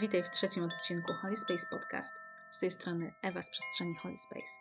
[0.00, 2.14] Witaj w trzecim odcinku Holy Space Podcast.
[2.50, 4.52] Z tej strony Ewa z przestrzeni Holy Space.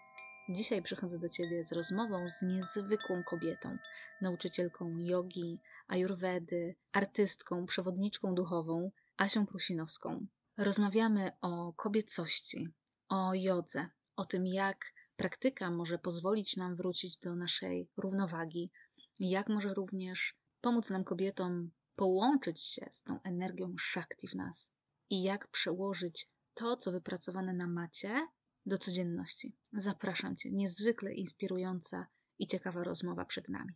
[0.49, 3.77] Dzisiaj przychodzę do Ciebie z rozmową z niezwykłą kobietą,
[4.21, 10.25] nauczycielką jogi, ajurwedy, artystką, przewodniczką duchową, Asią Prusinowską.
[10.57, 12.67] Rozmawiamy o kobiecości,
[13.09, 18.71] o jodze, o tym, jak praktyka może pozwolić nam wrócić do naszej równowagi,
[19.19, 24.73] jak może również pomóc nam kobietom połączyć się z tą energią Shakti w nas
[25.13, 28.27] i jak przełożyć to, co wypracowane na macie,
[28.65, 29.55] do codzienności.
[29.73, 32.07] Zapraszam Cię, niezwykle inspirująca
[32.39, 33.73] i ciekawa rozmowa przed nami.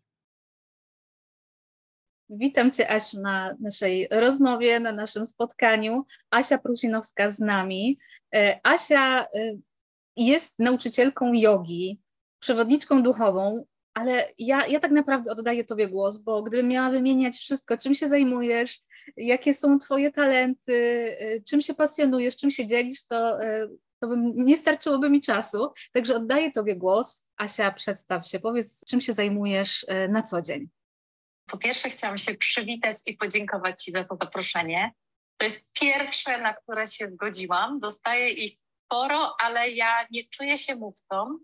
[2.30, 6.06] Witam Cię, Asiu, na naszej rozmowie, na naszym spotkaniu.
[6.30, 8.00] Asia Prusinowska z nami.
[8.36, 9.28] E, Asia e,
[10.16, 12.02] jest nauczycielką jogi,
[12.40, 17.78] przewodniczką duchową, ale ja, ja tak naprawdę oddaję Tobie głos, bo gdybym miała wymieniać wszystko,
[17.78, 18.82] czym się zajmujesz,
[19.18, 20.74] jakie są Twoje talenty,
[21.22, 25.74] y, czym się pasjonujesz, czym się dzielisz, to, y, to bym, nie starczyłoby mi czasu.
[25.94, 27.30] Także oddaję Tobie głos.
[27.38, 30.70] Asia, przedstaw się, powiedz, czym się zajmujesz y, na co dzień.
[31.46, 34.92] Po pierwsze, chciałam się przywitać i podziękować Ci za to zaproszenie.
[35.38, 37.80] To jest pierwsze, na które się zgodziłam.
[37.80, 41.40] Dostaję ich sporo, ale ja nie czuję się mówcą.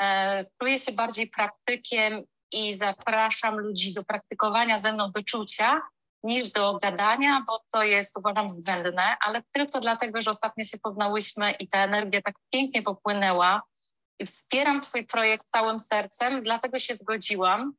[0.00, 2.22] E, czuję się bardziej praktykiem
[2.52, 5.80] i zapraszam ludzi do praktykowania ze mną wyczucia,
[6.26, 11.52] niż do gadania, bo to jest uważam zbędne, ale tylko dlatego, że ostatnio się poznałyśmy
[11.52, 13.62] i ta energia tak pięknie popłynęła
[14.18, 17.72] i wspieram Twój projekt całym sercem, dlatego się zgodziłam.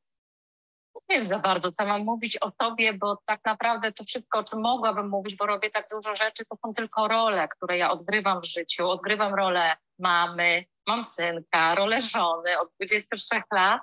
[1.09, 4.43] Nie wiem za bardzo, co mam mówić o Tobie, bo tak naprawdę to wszystko, o
[4.43, 8.41] czym mogłabym mówić, bo robię tak dużo rzeczy, to są tylko role, które ja odgrywam
[8.41, 8.89] w życiu.
[8.89, 13.81] Odgrywam rolę mamy, mam synka, rolę żony od 23 lat,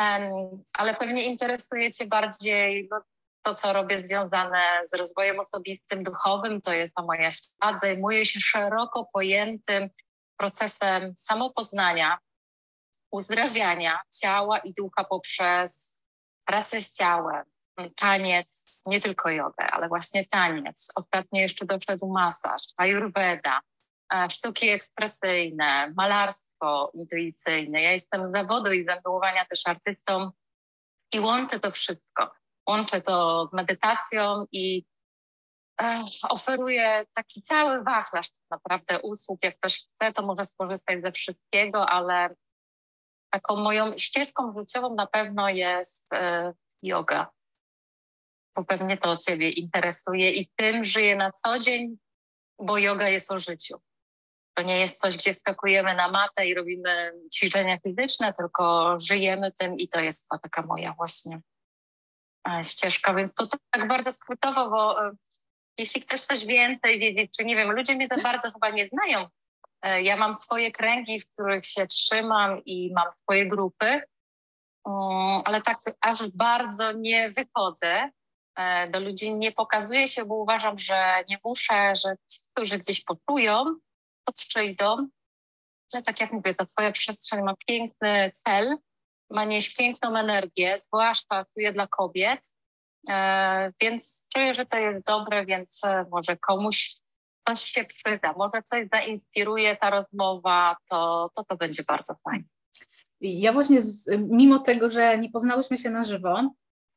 [0.00, 3.00] um, ale pewnie interesuje Cię bardziej no,
[3.48, 7.80] to, co robię związane z rozwojem osobistym, duchowym, to jest ta moja świat.
[7.80, 9.88] Zajmuję się szeroko pojętym
[10.36, 12.18] procesem samopoznania,
[13.10, 15.98] uzdrawiania ciała i ducha poprzez
[16.44, 17.44] pracę z ciałem,
[17.96, 20.92] taniec, nie tylko jogę, ale właśnie taniec.
[20.94, 23.60] Ostatnio jeszcze doszedł masaż, ayurveda,
[24.14, 27.82] e, sztuki ekspresyjne, malarstwo intuicyjne.
[27.82, 29.02] Ja jestem z zawodu i z
[29.50, 30.30] też artystą
[31.12, 32.37] i łączę to wszystko
[32.68, 34.84] łączę to medytacją i
[36.28, 39.42] oferuję taki cały wachlarz tak naprawdę usług.
[39.42, 42.34] Jak ktoś chce, to może skorzystać ze wszystkiego, ale
[43.30, 46.52] taką moją ścieżką życiową na pewno jest e,
[46.82, 47.30] yoga.
[48.56, 51.98] Bo pewnie to Ciebie interesuje i tym żyję na co dzień,
[52.58, 53.80] bo yoga jest o życiu.
[54.54, 59.76] To nie jest coś, gdzie skakujemy na matę i robimy ćwiczenia fizyczne, tylko żyjemy tym
[59.76, 61.40] i to jest taka moja właśnie
[62.62, 65.10] ścieżka, więc to tak bardzo skrótowo, bo e,
[65.78, 69.26] jeśli chcesz coś więcej wiedzieć, czy nie wiem, ludzie mnie za bardzo chyba nie znają.
[69.82, 74.02] E, ja mam swoje kręgi, w których się trzymam i mam swoje grupy,
[75.44, 78.10] ale tak aż bardzo nie wychodzę
[78.56, 83.04] e, do ludzi, nie pokazuję się, bo uważam, że nie muszę, że ci, którzy gdzieś
[83.04, 83.64] poczują,
[84.24, 85.08] to przyjdą.
[85.92, 88.76] Ale tak jak mówię, ta twoja przestrzeń ma piękny cel,
[89.30, 92.40] ma nieść piękną energię, zwłaszcza czuję dla kobiet,
[93.08, 96.96] e, więc czuję, że to jest dobre, więc e, może komuś
[97.48, 102.44] coś się przyda, może coś zainspiruje ta rozmowa, to to, to będzie bardzo fajne.
[103.20, 106.54] Ja właśnie, z, mimo tego, że nie poznałyśmy się na żywo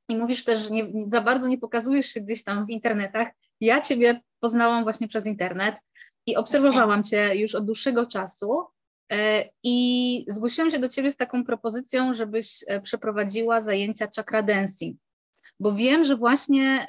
[0.09, 3.27] i mówisz też, że nie, za bardzo nie pokazujesz się gdzieś tam w internetach,
[3.61, 5.75] ja Ciebie poznałam właśnie przez internet
[6.25, 8.67] i obserwowałam Cię już od dłuższego czasu
[9.63, 14.97] I zgłosiłam się do Ciebie z taką propozycją, żebyś e, przeprowadziła zajęcia chakra dancing,
[15.59, 16.87] bo wiem, że właśnie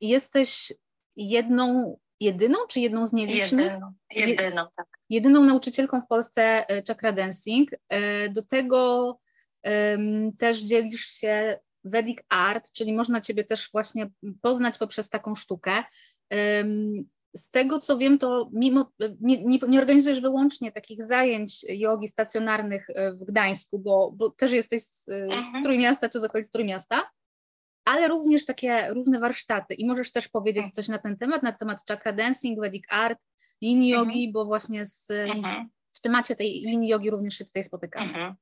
[0.00, 0.72] jesteś
[1.16, 3.72] jedną, jedyną czy jedną z nielicznych?
[3.72, 4.86] Jedyną, jedyną, tak.
[5.10, 7.70] Jedyną nauczycielką w Polsce e, chakra dancing.
[8.30, 9.18] Do tego
[10.38, 14.10] też dzielisz się Vedic Art, czyli można Ciebie też właśnie
[14.42, 15.84] poznać poprzez taką sztukę.
[17.36, 22.86] Z tego co wiem, to mimo nie, nie, nie, organizujesz wyłącznie takich zajęć jogi stacjonarnych
[22.90, 25.62] e, w Gdańsku, bo, bo też jesteś z, z mhm.
[25.62, 27.10] Trójmiasta czy z okolic Trójmiasta,
[27.84, 29.74] ale również takie różne warsztaty.
[29.74, 30.72] I możesz też powiedzieć mhm.
[30.72, 33.18] coś na ten temat, na temat chakra dancing, Vedic art,
[33.62, 34.08] linii mhm.
[34.08, 35.12] jogi, bo właśnie z,
[35.92, 38.34] w temacie tej linii jogi również się tutaj spotykamy.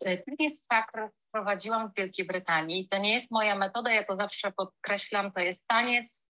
[0.00, 0.98] Tenis chakr
[1.28, 2.88] wprowadziłam w Wielkiej Brytanii.
[2.88, 6.29] To nie jest moja metoda, ja to zawsze podkreślam, to jest taniec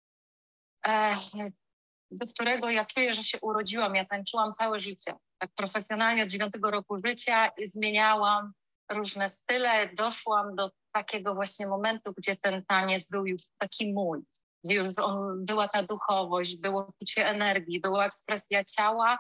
[2.10, 3.94] do którego ja czuję, że się urodziłam.
[3.94, 5.14] Ja tańczyłam całe życie.
[5.38, 8.52] Tak profesjonalnie od dziewiątego roku życia i zmieniałam
[8.92, 9.88] różne style.
[9.94, 14.20] Doszłam do takiego właśnie momentu, gdzie ten taniec był już taki mój.
[14.64, 19.19] już on, była ta duchowość, było poczucie energii, była ekspresja ciała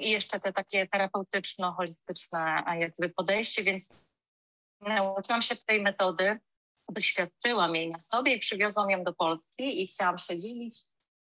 [0.00, 4.10] i jeszcze te takie terapeutyczno-holistyczne jakby podejście, więc
[4.80, 6.40] nauczyłam się tej metody,
[6.92, 10.74] doświadczyłam jej na sobie i przywiozłam ją do Polski i chciałam się dzielić.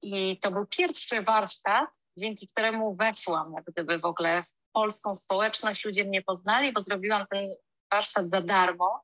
[0.03, 5.85] I to był pierwszy warsztat, dzięki któremu weszłam jak gdyby w ogóle w polską społeczność.
[5.85, 7.49] Ludzie mnie poznali, bo zrobiłam ten
[7.93, 9.03] warsztat za darmo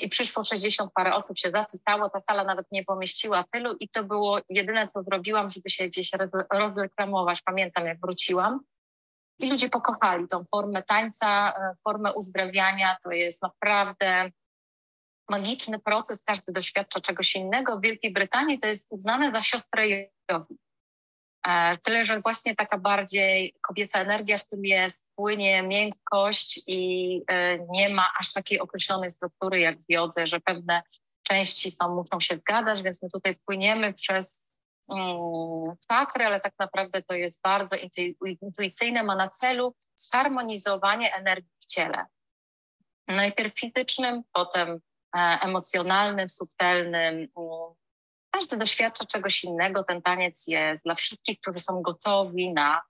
[0.00, 4.04] i przyszło 60 parę osób się zapisało, ta sala nawet nie pomieściła tylu i to
[4.04, 6.10] było jedyne, co zrobiłam, żeby się gdzieś
[6.52, 7.42] rozreklamować.
[7.42, 8.60] Pamiętam, jak wróciłam.
[9.38, 12.96] I ludzie pokochali tą formę tańca, e, formę uzdrawiania.
[13.04, 14.30] To jest naprawdę
[15.30, 17.78] magiczny proces, każdy doświadcza czegoś innego.
[17.78, 19.88] W Wielkiej Brytanii to jest uznane za siostrę
[20.30, 20.58] jogi.
[21.46, 27.58] E, tyle, że właśnie taka bardziej kobieca energia w tym jest, płynie miękkość i e,
[27.58, 30.82] nie ma aż takiej określonej struktury jak w jodze, że pewne
[31.22, 34.52] części są, muszą się zgadzać, więc my tutaj płyniemy przez
[34.88, 37.76] um, czakry, ale tak naprawdę to jest bardzo
[38.42, 42.06] intuicyjne, ma na celu zharmonizowanie energii w ciele.
[43.08, 44.80] Najpierw fizycznym, potem
[45.14, 47.28] emocjonalnym, subtelnym,
[48.34, 49.84] każdy doświadcza czegoś innego.
[49.84, 52.82] Ten taniec jest dla wszystkich, którzy są gotowi na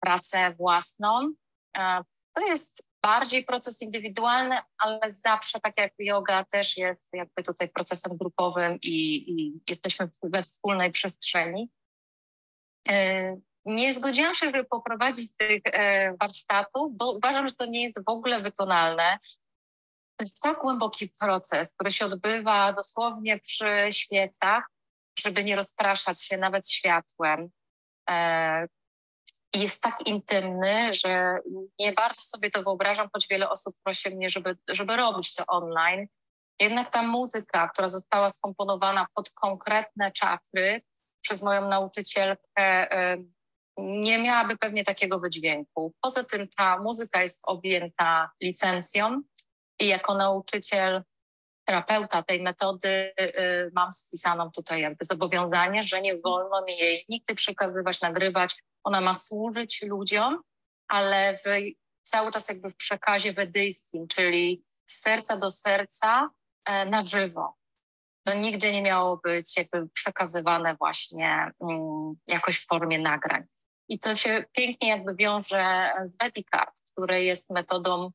[0.00, 1.32] pracę własną.
[1.76, 2.02] E,
[2.34, 8.16] to jest bardziej proces indywidualny, ale zawsze, tak jak yoga, też jest jakby tutaj procesem
[8.16, 11.70] grupowym i, i jesteśmy we wspólnej przestrzeni.
[12.88, 18.04] E, nie zgodziłam się, żeby poprowadzić tych e, warsztatów, bo uważam, że to nie jest
[18.04, 19.18] w ogóle wykonalne.
[20.18, 24.64] To jest tak głęboki proces, który się odbywa dosłownie przy świecach,
[25.18, 27.50] żeby nie rozpraszać się nawet światłem.
[28.10, 28.66] E,
[29.54, 31.38] jest tak intymny, że
[31.78, 36.06] nie bardzo sobie to wyobrażam, choć wiele osób prosi mnie, żeby, żeby robić to online.
[36.60, 40.82] Jednak ta muzyka, która została skomponowana pod konkretne czakry
[41.20, 43.18] przez moją nauczycielkę, e,
[43.78, 45.94] nie miałaby pewnie takiego wydźwięku.
[46.00, 49.22] Poza tym ta muzyka jest objęta licencją
[49.78, 51.02] i jako nauczyciel
[51.64, 57.34] terapeuta tej metody y, mam spisaną tutaj jakby zobowiązanie, że nie wolno mi jej nigdy
[57.34, 58.62] przekazywać, nagrywać.
[58.84, 60.42] Ona ma służyć ludziom,
[60.88, 61.42] ale w,
[62.02, 66.30] cały czas jakby w przekazie wedyjskim, czyli z serca do serca
[66.64, 67.54] e, na żywo.
[68.24, 73.44] To nigdy nie miało być jakby przekazywane właśnie um, jakoś w formie nagrań.
[73.88, 78.10] I to się pięknie jakby wiąże z Medicard, które jest metodą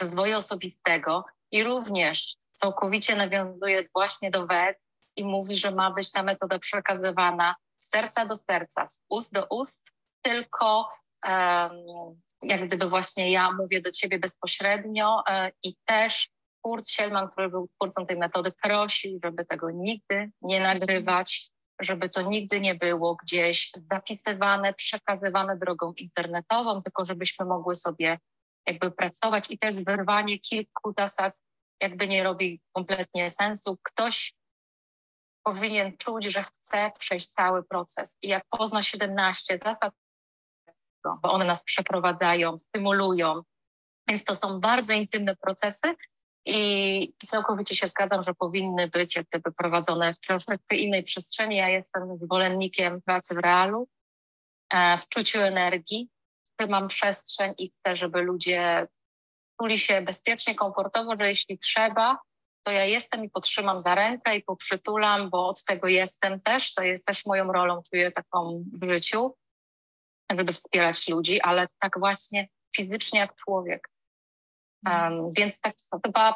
[0.00, 4.78] rozwoju osobistego i również całkowicie nawiązuje właśnie do WED
[5.16, 9.46] i mówi, że ma być ta metoda przekazywana z serca do serca, z ust do
[9.46, 9.90] ust,
[10.22, 10.88] tylko
[11.28, 11.72] um,
[12.42, 16.30] jak gdyby właśnie ja mówię do ciebie bezpośrednio um, i też
[16.62, 21.50] Kurt Sielman, który był twórcą tej metody, prosił, żeby tego nigdy nie nagrywać,
[21.80, 28.18] żeby to nigdy nie było gdzieś zapisywane, przekazywane drogą internetową, tylko żebyśmy mogły sobie
[28.72, 31.34] jakby pracować i też wyrwanie kilku zasad
[31.80, 33.78] jakby nie robi kompletnie sensu.
[33.82, 34.34] Ktoś
[35.42, 38.16] powinien czuć, że chce przejść cały proces.
[38.22, 39.94] I jak pozna 17 zasad,
[41.04, 43.42] bo one nas przeprowadzają, stymulują,
[44.08, 45.94] więc to są bardzo intymne procesy
[46.46, 51.56] i całkowicie się zgadzam, że powinny być jak gdyby prowadzone w troszeczkę innej przestrzeni.
[51.56, 53.88] Ja jestem zwolennikiem pracy w realu,
[54.70, 56.08] e, w czuciu energii,
[56.66, 58.86] mam przestrzeń i chcę, żeby ludzie
[59.60, 62.18] czuli się bezpiecznie, komfortowo, że jeśli trzeba,
[62.62, 66.74] to ja jestem i potrzymam za rękę i poprzytulam, bo od tego jestem też.
[66.74, 69.36] To jest też moją rolą, czuję taką w życiu,
[70.38, 73.88] żeby wspierać ludzi, ale tak właśnie fizycznie jak człowiek.
[74.86, 75.74] Um, więc tak
[76.04, 76.34] chyba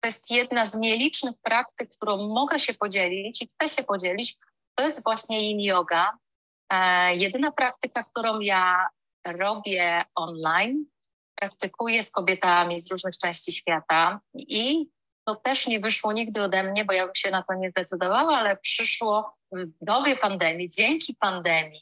[0.00, 4.36] to jest jedna z nielicznych praktyk, którą mogę się podzielić i chcę się podzielić.
[4.74, 6.18] To jest właśnie yin yoga.
[6.72, 8.88] E, jedyna praktyka, którą ja
[9.26, 10.84] robię online,
[11.34, 14.86] praktykuję z kobietami z różnych części świata i
[15.24, 18.38] to też nie wyszło nigdy ode mnie, bo ja bym się na to nie zdecydowała,
[18.38, 21.80] ale przyszło w dobie pandemii, dzięki pandemii.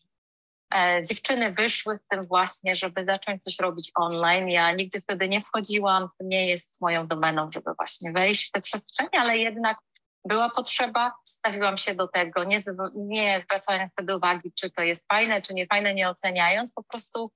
[0.75, 4.49] E, dziewczyny wyszły z tym właśnie, żeby zacząć coś robić online.
[4.49, 8.61] Ja nigdy wtedy nie wchodziłam, to nie jest moją domeną, żeby właśnie wejść w tę
[8.61, 9.79] przestrzeń, ale jednak
[10.25, 12.59] była potrzeba, stawiłam się do tego, nie,
[12.97, 17.33] nie zwracając wtedy uwagi, czy to jest fajne, czy nie fajne, nie oceniając, po prostu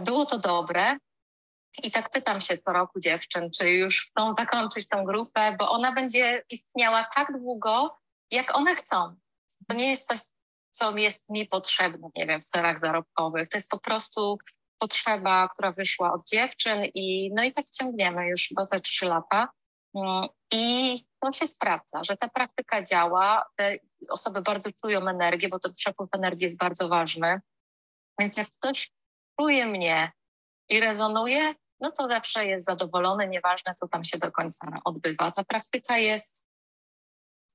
[0.00, 0.96] było to dobre.
[1.82, 5.92] I tak pytam się co roku dziewczyn, czy już chcą zakończyć tą grupę, bo ona
[5.92, 7.98] będzie istniała tak długo,
[8.30, 9.16] jak one chcą.
[9.68, 10.20] To nie jest coś,
[10.70, 13.48] co jest mi potrzebne, nie wiem, w celach zarobkowych.
[13.48, 14.38] To jest po prostu
[14.78, 19.48] potrzeba, która wyszła od dziewczyn i no i tak ciągniemy już chyba za trzy lata.
[19.94, 23.46] Mm, I to się sprawdza, że ta praktyka działa.
[23.56, 23.76] Te
[24.08, 27.40] osoby bardzo czują energię, bo ten przepływ energii jest bardzo ważny.
[28.20, 28.92] Więc jak ktoś
[29.40, 30.12] czuje mnie
[30.68, 35.32] i rezonuje, no to zawsze jest zadowolony, nieważne co tam się do końca odbywa.
[35.32, 36.44] Ta praktyka jest,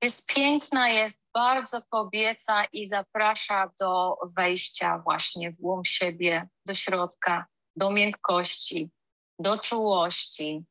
[0.02, 7.46] jest piękna, jest bardzo kobieca i zaprasza do wejścia właśnie w głąb siebie, do środka,
[7.76, 8.90] do miękkości,
[9.38, 10.64] do czułości.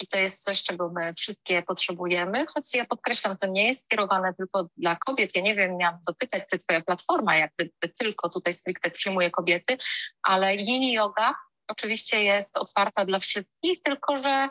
[0.00, 4.34] I to jest coś, czego my wszystkie potrzebujemy, choć ja podkreślam, to nie jest skierowane
[4.34, 5.36] tylko dla kobiet.
[5.36, 9.76] Ja nie wiem, miałam dopytać, czy twoja platforma jakby tylko tutaj stricte przyjmuje kobiety,
[10.22, 11.34] ale yin yoga
[11.68, 14.48] oczywiście jest otwarta dla wszystkich, tylko że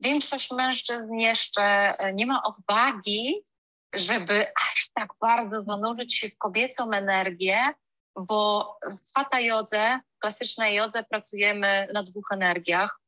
[0.00, 1.62] większość mężczyzn jeszcze
[1.98, 3.34] e, nie ma odwagi,
[3.94, 7.74] żeby aż tak bardzo zanurzyć się w kobiecą energię,
[8.16, 13.01] bo w hatha jodze, klasycznej jodze pracujemy na dwóch energiach.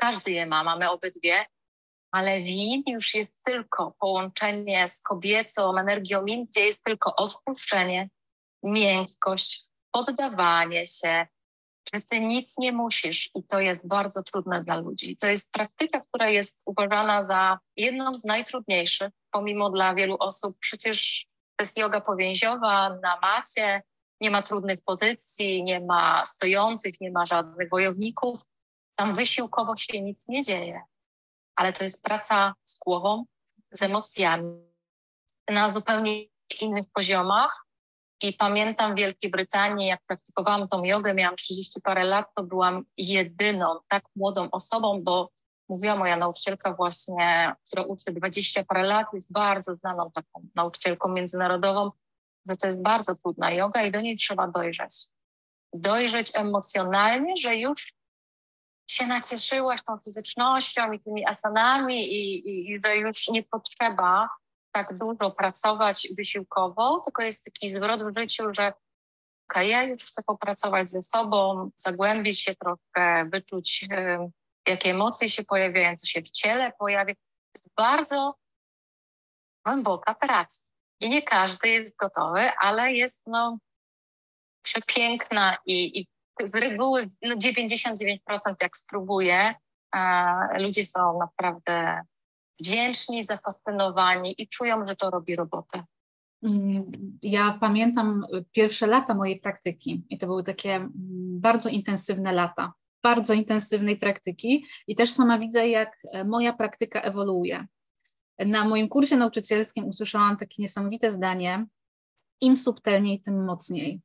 [0.00, 1.44] Każdy je ma, mamy obydwie,
[2.12, 8.08] ale win już jest tylko połączenie z kobiecą energią min, gdzie jest tylko odpuszczenie,
[8.62, 11.26] miękkość, poddawanie się,
[11.94, 15.16] że ty nic nie musisz i to jest bardzo trudne dla ludzi.
[15.16, 21.26] To jest praktyka, która jest uważana za jedną z najtrudniejszych, pomimo dla wielu osób przecież
[21.56, 23.82] to jest yoga powięziowa na macie,
[24.20, 28.40] nie ma trudnych pozycji, nie ma stojących, nie ma żadnych wojowników.
[28.96, 30.80] Tam wysiłkowo się nic nie dzieje,
[31.56, 33.24] ale to jest praca z głową,
[33.72, 34.70] z emocjami
[35.50, 36.24] na zupełnie
[36.60, 37.66] innych poziomach
[38.22, 42.84] i pamiętam w Wielkiej Brytanii, jak praktykowałam tą jogę, miałam 30 parę lat, to byłam
[42.96, 45.30] jedyną tak młodą osobą, bo
[45.68, 51.90] mówiła moja nauczycielka właśnie, która uczy 20 parę lat, jest bardzo znaną taką nauczycielką międzynarodową,
[52.46, 55.08] że to jest bardzo trudna yoga i do niej trzeba dojrzeć.
[55.72, 57.92] Dojrzeć emocjonalnie, że już
[58.90, 64.28] się nacieszyłaś tą fizycznością i tymi asanami i, i, i że już nie potrzeba
[64.72, 68.72] tak dużo pracować wysiłkowo, tylko jest taki zwrot w życiu, że
[69.50, 74.30] okay, ja już chcę popracować ze sobą, zagłębić się trochę, wyczuć, y,
[74.68, 77.14] jakie emocje się pojawiają, co się w ciele pojawia.
[77.54, 78.34] Jest bardzo
[79.64, 80.60] głęboka praca.
[81.00, 83.58] I nie każdy jest gotowy, ale jest no,
[84.62, 86.08] przepiękna i, i
[86.48, 88.18] z reguły no 99%
[88.62, 89.54] jak spróbuję,
[90.58, 92.00] ludzie są naprawdę
[92.60, 95.84] wdzięczni, zafascynowani i czują, że to robi robotę.
[96.42, 96.92] Mm,
[97.22, 100.90] ja pamiętam pierwsze lata mojej praktyki i to były takie mm,
[101.40, 107.66] bardzo intensywne lata, bardzo intensywnej praktyki i też sama widzę, jak e, moja praktyka ewoluuje.
[108.38, 111.66] Na moim kursie nauczycielskim usłyszałam takie niesamowite zdanie:
[112.40, 114.00] im subtelniej, tym mocniej.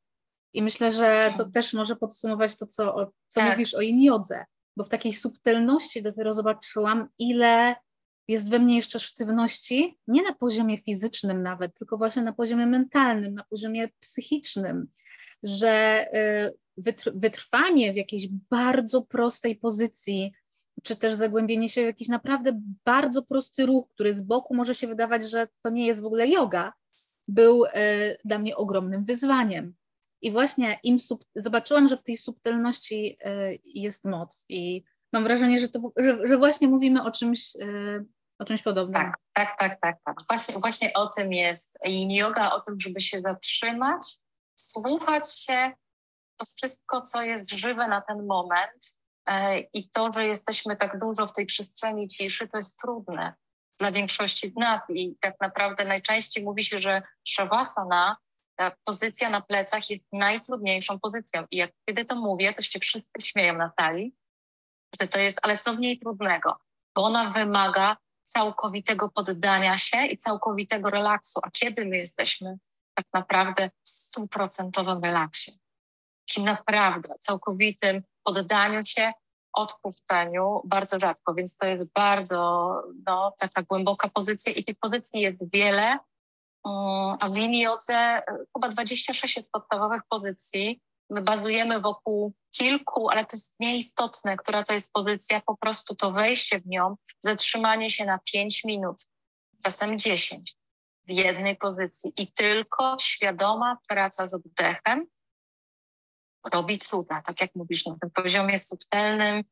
[0.56, 3.52] I myślę, że to też może podsumować to, co, co tak.
[3.52, 4.46] mówisz o jodze,
[4.78, 7.76] bo w takiej subtelności dopiero zobaczyłam, ile
[8.28, 13.34] jest we mnie jeszcze sztywności, nie na poziomie fizycznym nawet, tylko właśnie na poziomie mentalnym,
[13.34, 14.88] na poziomie psychicznym,
[15.44, 16.06] że
[16.88, 20.34] y, wytrwanie w jakiejś bardzo prostej pozycji,
[20.84, 24.88] czy też zagłębienie się w jakiś naprawdę bardzo prosty ruch, który z boku może się
[24.88, 26.74] wydawać, że to nie jest w ogóle yoga,
[27.28, 27.70] był y,
[28.26, 29.76] dla mnie ogromnym wyzwaniem.
[30.22, 35.60] I właśnie im sub, zobaczyłam, że w tej subtelności y, jest moc i mam wrażenie,
[35.60, 37.54] że, to, że, że właśnie mówimy o czymś
[38.40, 39.02] o czymś podobnym.
[39.02, 39.98] Tak, tak, tak, tak.
[40.06, 40.18] tak.
[40.30, 44.18] Właśnie, właśnie o tym jest yin yoga, o tym, żeby się zatrzymać,
[44.56, 45.72] słuchać się,
[46.38, 51.28] to wszystko, co jest żywe na ten moment e, i to, że jesteśmy tak dużo
[51.28, 53.34] w tej przestrzeni ciszy, to jest trudne
[53.80, 58.18] dla większości z nas i tak naprawdę najczęściej mówi się, że shavasana,
[58.56, 63.26] ta pozycja na plecach jest najtrudniejszą pozycją i jak kiedy to mówię, to się wszyscy
[63.26, 64.16] śmieją na talii,
[65.02, 66.60] że to jest, ale co w niej trudnego?
[66.96, 71.40] Bo ona wymaga całkowitego poddania się i całkowitego relaksu.
[71.44, 72.58] A kiedy my jesteśmy
[72.94, 75.52] tak naprawdę w stuprocentowym relaksie?
[76.26, 79.12] Czyli naprawdę całkowitym poddaniu się,
[79.54, 82.72] odpuszczeniu bardzo rzadko, więc to jest bardzo
[83.08, 86.00] no, taka głęboka pozycja i tych pozycji jest wiele,
[87.20, 88.22] a w linii jodze
[88.54, 94.74] chyba 26 jest podstawowych pozycji, My bazujemy wokół kilku, ale to jest nieistotne, która to
[94.74, 99.02] jest pozycja, po prostu to wejście w nią, zatrzymanie się na 5 minut,
[99.64, 100.56] czasem 10
[101.08, 105.08] w jednej pozycji i tylko świadoma praca z oddechem
[106.54, 107.22] robi cuda.
[107.22, 109.44] Tak jak mówisz, na tym poziomie subtelnym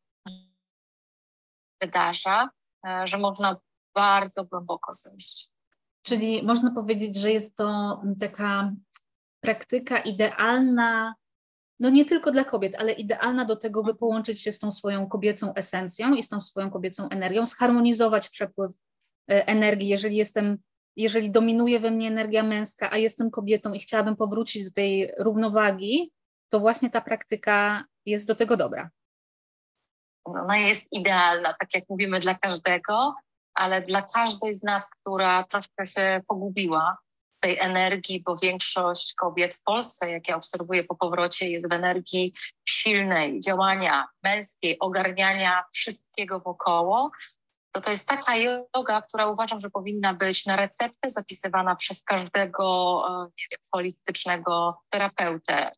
[1.81, 2.49] wydarza,
[2.87, 3.57] e, że można
[3.95, 5.52] bardzo głęboko zejść.
[6.03, 8.73] Czyli można powiedzieć, że jest to taka
[9.41, 11.15] praktyka idealna
[11.79, 15.07] no nie tylko dla kobiet, ale idealna do tego, by połączyć się z tą swoją
[15.07, 18.71] kobiecą esencją i z tą swoją kobiecą energią, zharmonizować przepływ
[19.31, 19.87] e, energii.
[19.87, 20.57] Jeżeli jestem
[20.95, 26.11] jeżeli dominuje we mnie energia męska, a jestem kobietą i chciałabym powrócić do tej równowagi,
[26.49, 28.89] to właśnie ta praktyka jest do tego dobra.
[30.23, 33.15] Ona jest idealna, tak jak mówimy, dla każdego,
[33.55, 36.97] ale dla każdej z nas, która troszkę się pogubiła
[37.39, 42.33] tej energii, bo większość kobiet w Polsce, jak ja obserwuję po powrocie, jest w energii
[42.69, 47.11] silnej, działania męskiej, ogarniania wszystkiego wokoło,
[47.73, 53.03] to to jest taka yoga, która uważam, że powinna być na receptę zapisywana przez każdego
[53.07, 55.71] e, nie wiem, holistycznego terapeutę,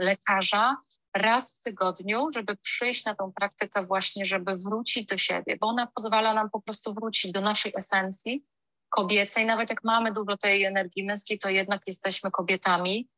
[0.00, 0.76] lekarza,
[1.16, 5.86] raz w tygodniu, żeby przyjść na tą praktykę właśnie, żeby wrócić do siebie, bo ona
[5.86, 8.44] pozwala nam po prostu wrócić do naszej esencji
[8.88, 9.46] kobiecej.
[9.46, 13.08] Nawet jak mamy dużo tej energii męskiej, to jednak jesteśmy kobietami,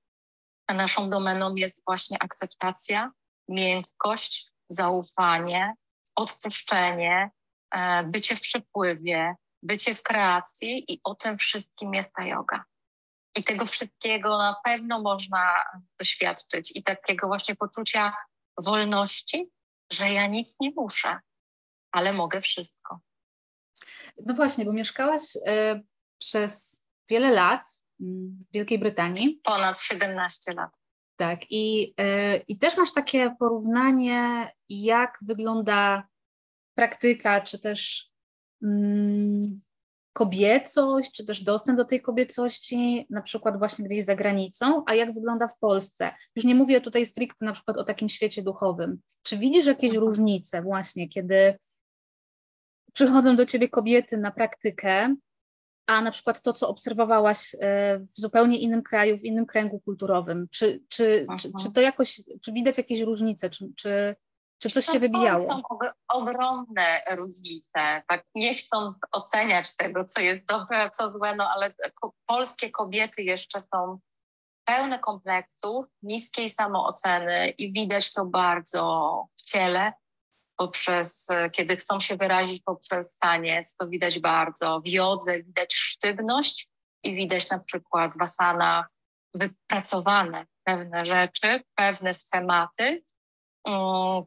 [0.67, 3.13] a naszą domeną jest właśnie akceptacja,
[3.49, 5.75] miękkość, zaufanie,
[6.17, 7.31] odpuszczenie,
[7.71, 12.65] e, bycie w przepływie, bycie w kreacji i o tym wszystkim jest ta yoga.
[13.37, 15.55] I tego wszystkiego na pewno można
[15.99, 18.17] doświadczyć i takiego właśnie poczucia
[18.65, 19.51] wolności,
[19.93, 21.19] że ja nic nie muszę,
[21.93, 23.01] ale mogę wszystko.
[24.27, 25.41] No właśnie, bo mieszkałaś y,
[26.19, 29.41] przez wiele lat mm, w Wielkiej Brytanii.
[29.45, 30.81] Ponad 17 lat.
[31.17, 36.09] Tak, i, y, i też masz takie porównanie, jak wygląda
[36.75, 38.11] praktyka, czy też
[38.63, 39.41] mm,
[40.15, 45.15] kobiecość, czy też dostęp do tej kobiecości, na przykład właśnie gdzieś za granicą, a jak
[45.15, 46.11] wygląda w Polsce.
[46.37, 48.99] Już nie mówię tutaj stricte na przykład o takim świecie duchowym.
[49.23, 50.05] Czy widzisz jakieś mhm.
[50.05, 51.59] różnice właśnie, kiedy
[52.93, 55.15] przychodzą do ciebie kobiety na praktykę,
[55.87, 60.47] a na przykład to, co obserwowałaś e, w zupełnie innym kraju, w innym kręgu kulturowym,
[60.51, 64.17] czy, czy, czy, czy to jakoś, czy widać jakieś różnice, czy, czy,
[64.69, 65.49] czy coś się wybijało?
[65.51, 65.63] Są
[66.09, 71.75] ogromne różnice, tak nie chcąc oceniać tego, co jest dobre, a co złe, no ale
[72.27, 73.99] polskie kobiety jeszcze są
[74.65, 79.93] pełne kompleksów, niskiej samooceny i widać to bardzo w ciele,
[80.57, 86.69] poprzez, kiedy chcą się wyrazić poprzez taniec, to widać bardzo w jodze, widać sztywność
[87.03, 88.87] i widać na przykład w asanach
[89.35, 93.03] wypracowane pewne rzeczy, pewne schematy,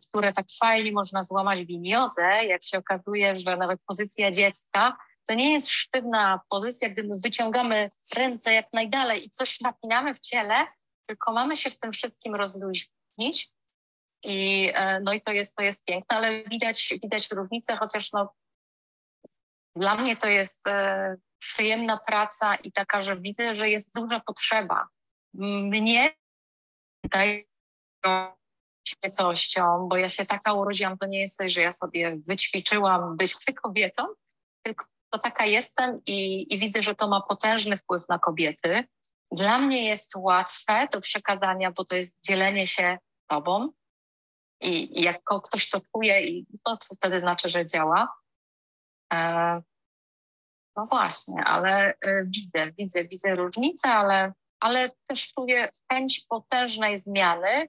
[0.10, 4.98] które tak fajnie można złamać w jodze, jak się okazuje, że nawet pozycja dziecka
[5.28, 10.20] to nie jest sztywna pozycja, gdy my wyciągamy ręce jak najdalej i coś napinamy w
[10.20, 10.68] ciele,
[11.06, 13.52] tylko mamy się w tym wszystkim rozluźnić
[14.24, 18.34] i, e, no i to jest, to jest piękne, ale widać, widać różnicę, chociaż no,
[19.76, 24.88] dla mnie to jest e, przyjemna praca i taka, że widzę, że jest duża potrzeba.
[25.34, 26.10] Mnie
[27.04, 27.44] daje
[28.88, 33.36] świecością, bo ja się taka urodziłam, to nie jest coś, że ja sobie wyćwiczyłam być
[33.64, 34.04] kobietą,
[34.64, 38.84] tylko to taka jestem i, i widzę, że to ma potężny wpływ na kobiety.
[39.32, 42.98] Dla mnie jest łatwe do przekazania, bo to jest dzielenie się
[43.28, 43.72] tobą,
[44.62, 48.14] i, jak ktoś to czuje, i no, to wtedy znaczy, że działa.
[49.14, 49.62] E,
[50.76, 57.68] no właśnie, ale e, widzę, widzę, widzę różnicę, ale, ale też czuję chęć potężnej zmiany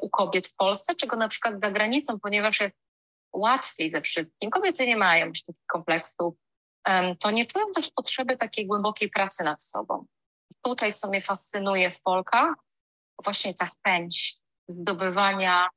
[0.00, 2.76] u kobiet w Polsce, czego na przykład za granicą, ponieważ jest
[3.32, 4.50] łatwiej ze wszystkim.
[4.50, 6.34] Kobiety nie mają takich kompleksów,
[7.20, 10.06] to nie czują też potrzeby takiej głębokiej pracy nad sobą.
[10.62, 12.54] Tutaj, co mnie fascynuje w Polkach,
[13.24, 15.68] właśnie ta chęć zdobywania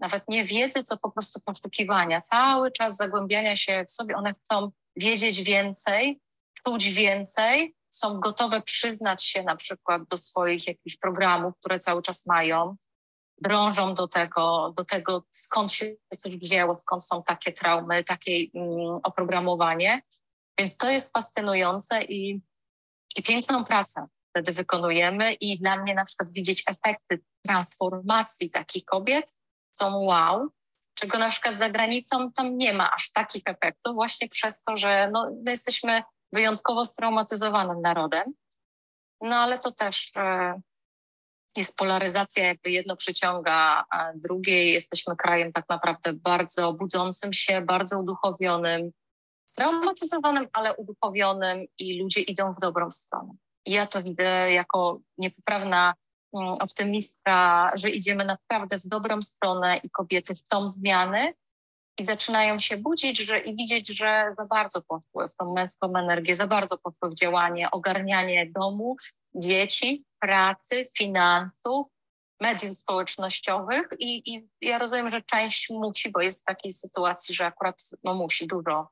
[0.00, 4.16] nawet nie wiedzy, co po prostu poszukiwania, cały czas zagłębiania się w sobie.
[4.16, 6.20] One chcą wiedzieć więcej,
[6.64, 12.26] czuć więcej, są gotowe przyznać się na przykład do swoich jakichś programów, które cały czas
[12.26, 12.76] mają,
[13.38, 19.00] drążą do tego, do tego skąd się coś wzięło, skąd są takie traumy, takie mm,
[19.02, 20.02] oprogramowanie.
[20.58, 22.40] Więc to jest fascynujące i,
[23.16, 29.36] i piękną pracę wtedy wykonujemy i dla mnie na przykład widzieć efekty transformacji takich kobiet
[29.78, 30.48] są wow,
[30.94, 35.10] czego na przykład za granicą tam nie ma aż takich efektów, właśnie przez to, że
[35.12, 38.34] no, my jesteśmy wyjątkowo straumatyzowanym narodem.
[39.20, 40.60] No ale to też e,
[41.56, 44.72] jest polaryzacja, jakby jedno przyciąga drugie.
[44.72, 48.90] Jesteśmy krajem tak naprawdę bardzo budzącym się, bardzo uduchowionym,
[49.48, 53.32] straumatyzowanym, ale uduchowionym i ludzie idą w dobrą stronę.
[53.66, 55.94] Ja to widzę jako niepoprawna
[56.34, 61.34] Mm, optymistka, że idziemy naprawdę w dobrą stronę i kobiety chcą zmiany
[61.98, 66.34] i zaczynają się budzić że, i widzieć, że za bardzo poszły w tą męską energię,
[66.34, 68.96] za bardzo poszły w działanie, ogarnianie domu,
[69.34, 71.86] dzieci, pracy, finansów,
[72.40, 77.46] mediów społecznościowych i, i ja rozumiem, że część musi, bo jest w takiej sytuacji, że
[77.46, 78.88] akurat no, musi dużo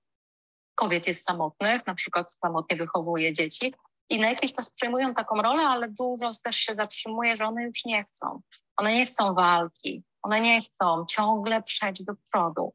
[0.75, 3.75] kobiet jest samotnych, na przykład samotnie wychowuje dzieci
[4.11, 7.85] i na jakiś czas przejmują taką rolę, ale dużo też się zatrzymuje, że one już
[7.85, 8.41] nie chcą.
[8.77, 12.75] One nie chcą walki, one nie chcą ciągle przejść do przodu,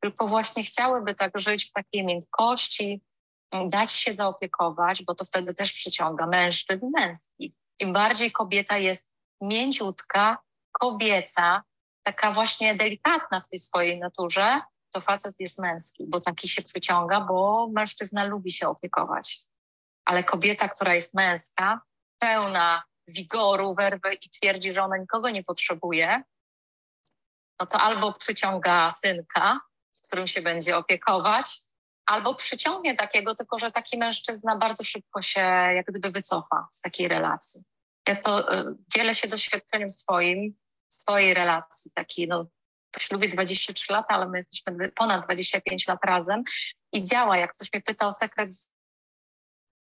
[0.00, 3.02] tylko właśnie chciałyby tak żyć w takiej miękkości,
[3.68, 7.52] dać się zaopiekować, bo to wtedy też przyciąga mężczyzn męskich.
[7.78, 10.38] Im bardziej kobieta jest mięciutka,
[10.72, 11.62] kobieca,
[12.02, 14.60] taka właśnie delikatna w tej swojej naturze,
[14.92, 19.38] to facet jest męski, bo taki się przyciąga, bo mężczyzna lubi się opiekować.
[20.04, 21.80] Ale kobieta, która jest męska,
[22.18, 26.22] pełna wigoru, werwy i twierdzi, że ona nikogo nie potrzebuje,
[27.60, 29.60] no to albo przyciąga synka,
[30.04, 31.65] którym się będzie opiekować,
[32.06, 35.40] albo przyciągnie takiego, tylko że taki mężczyzna bardzo szybko się
[35.74, 37.64] jak gdyby wycofa z takiej relacji.
[38.08, 40.54] Ja to y, dzielę się doświadczeniem swoim,
[40.88, 42.46] swojej relacji, takiej no,
[42.90, 46.42] po ślubie 23 lata, ale my jesteśmy ponad 25 lat razem
[46.92, 47.36] i działa.
[47.36, 48.50] Jak ktoś mnie pyta o sekret,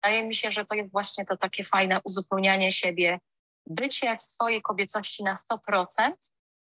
[0.04, 3.20] wydaje mi się, że to jest właśnie to takie fajne uzupełnianie siebie,
[3.66, 6.12] bycie w swojej kobiecości na 100%,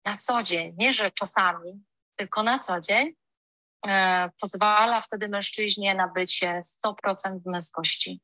[0.04, 1.84] na co dzień, nie że czasami,
[2.16, 3.14] tylko na co dzień, e,
[4.40, 8.20] pozwala wtedy mężczyźnie na bycie 100% męskości.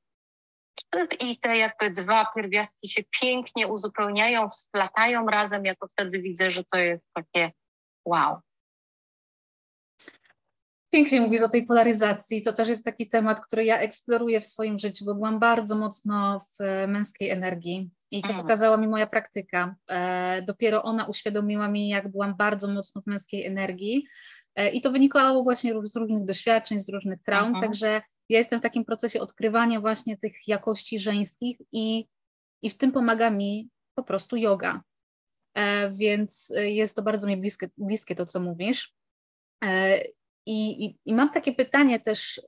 [1.20, 5.64] I te jakby dwa pierwiastki się pięknie uzupełniają, splatają razem.
[5.64, 7.52] Ja to wtedy widzę, że to jest takie
[8.04, 8.40] wow.
[10.92, 12.42] Pięknie mówię o tej polaryzacji.
[12.42, 16.38] To też jest taki temat, który ja eksploruję w swoim życiu, bo byłam bardzo mocno
[16.38, 18.42] w męskiej energii i to mm.
[18.42, 19.76] pokazała mi moja praktyka.
[19.90, 24.06] E, dopiero ona uświadomiła mi, jak byłam bardzo mocno w męskiej energii.
[24.56, 27.46] E, I to wynikało właśnie z różnych doświadczeń, z różnych traum.
[27.46, 27.64] Mhm.
[27.64, 32.06] Także ja jestem w takim procesie odkrywania właśnie tych jakości żeńskich i,
[32.62, 34.82] i w tym pomaga mi po prostu yoga.
[35.54, 38.94] E, więc jest to bardzo mi bliskie, bliskie to, co mówisz.
[40.46, 42.40] I, i, I, mam takie pytanie też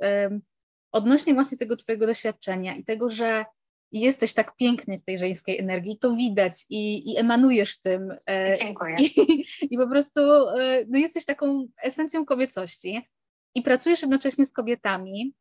[0.92, 3.44] odnośnie właśnie tego Twojego doświadczenia i tego, że
[3.92, 8.11] jesteś tak piękny w tej żeńskiej energii, to widać i, i emanujesz tym.
[8.29, 8.96] E, Dziękuję.
[9.01, 13.09] I, I, po prostu e, no, jesteś taką esencją kobiecości
[13.55, 15.35] i pracujesz jednocześnie z kobietami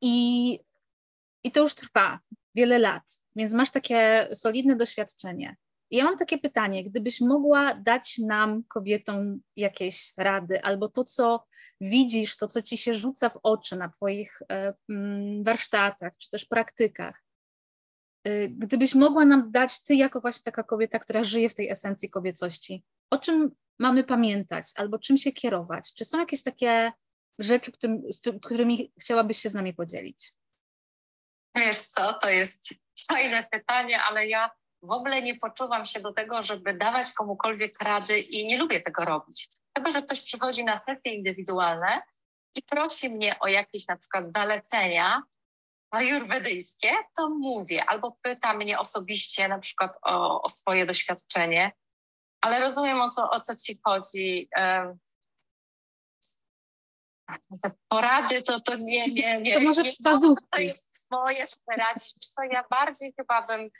[0.00, 0.58] i,
[1.44, 2.20] i to już trwa
[2.54, 3.02] wiele lat,
[3.36, 5.56] więc masz takie solidne doświadczenie.
[5.90, 11.44] I ja mam takie pytanie, gdybyś mogła dać nam, kobietom, jakieś rady, albo to, co
[11.80, 16.44] widzisz, to, co ci się rzuca w oczy na Twoich e, mm, warsztatach, czy też
[16.44, 17.24] praktykach,
[18.24, 22.10] e, gdybyś mogła nam dać, Ty, jako właśnie taka kobieta, która żyje w tej esencji
[22.10, 25.94] kobiecości, o czym mamy pamiętać, albo czym się kierować?
[25.94, 26.92] Czy są jakieś takie
[27.38, 30.32] rzeczy, którym, z którymi chciałabyś się z nami podzielić?
[31.56, 32.68] Wiesz co, to jest
[33.08, 34.50] fajne pytanie, ale ja
[34.82, 39.04] w ogóle nie poczuwam się do tego, żeby dawać komukolwiek rady i nie lubię tego
[39.04, 39.48] robić.
[39.78, 42.02] Tego, że ktoś przychodzi na sesje indywidualne
[42.54, 45.22] i prosi mnie o jakieś na przykład zalecenia
[45.90, 51.72] ajurwedyjskie, to mówię, albo pyta mnie osobiście na przykład o, o swoje doświadczenie,
[52.40, 54.48] ale rozumiem o co, o co ci chodzi.
[57.62, 59.54] Te porady to, to nie, nie, nie.
[59.54, 60.46] To może wskazówki.
[60.50, 62.14] To jest moje, żeby radzić.
[62.34, 63.70] Co ja bardziej chyba bym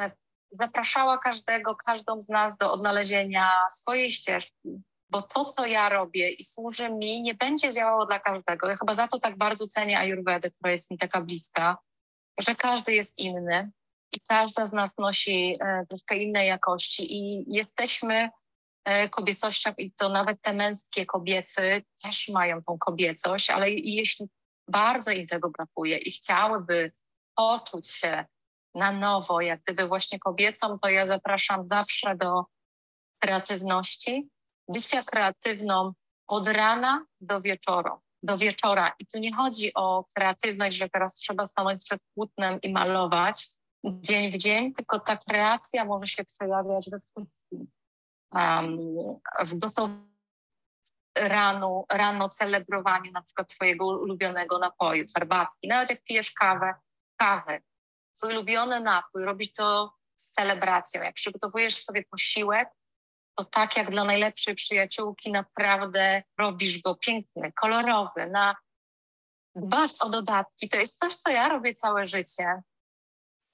[0.00, 0.10] e,
[0.52, 6.44] zapraszała każdego, każdą z nas do odnalezienia swojej ścieżki, bo to, co ja robię i
[6.44, 8.68] służy mi, nie będzie działało dla każdego.
[8.68, 11.78] Ja chyba za to tak bardzo cenię Ayurvedę, która jest mi taka bliska,
[12.40, 13.70] że każdy jest inny
[14.12, 18.30] i każda z nas nosi e, troszkę innej jakości i jesteśmy
[18.84, 24.26] e, kobiecością i to nawet te męskie kobiecy też mają tą kobiecość, ale jeśli
[24.68, 26.92] bardzo im tego brakuje i chciałyby
[27.34, 28.24] poczuć się
[28.74, 32.44] na nowo, jak gdyby właśnie kobiecą, to ja zapraszam zawsze do
[33.18, 34.28] kreatywności,
[34.68, 35.92] bycia kreatywną
[36.26, 37.90] od rana do wieczoru.
[38.22, 38.92] Do wieczora.
[38.98, 43.46] I tu nie chodzi o kreatywność, że teraz trzeba stanąć przed płótnem i malować
[43.84, 47.70] dzień w dzień, tylko ta kreacja może się przejawiać we wszystkim.
[48.32, 48.78] Um,
[49.44, 50.16] w gotowaniu
[51.16, 56.74] rano, rano celebrowaniu na przykład twojego ulubionego napoju, herbatki, nawet jak pijesz kawę,
[57.16, 57.60] kawę,
[58.16, 61.02] twój ulubiony napój, robić to z celebracją.
[61.02, 62.68] Jak przygotowujesz sobie posiłek,
[63.36, 68.56] to tak jak dla najlepszej przyjaciółki naprawdę robisz go piękny, kolorowy, na
[69.54, 70.68] dbasz o dodatki.
[70.68, 72.62] To jest coś, co ja robię całe życie.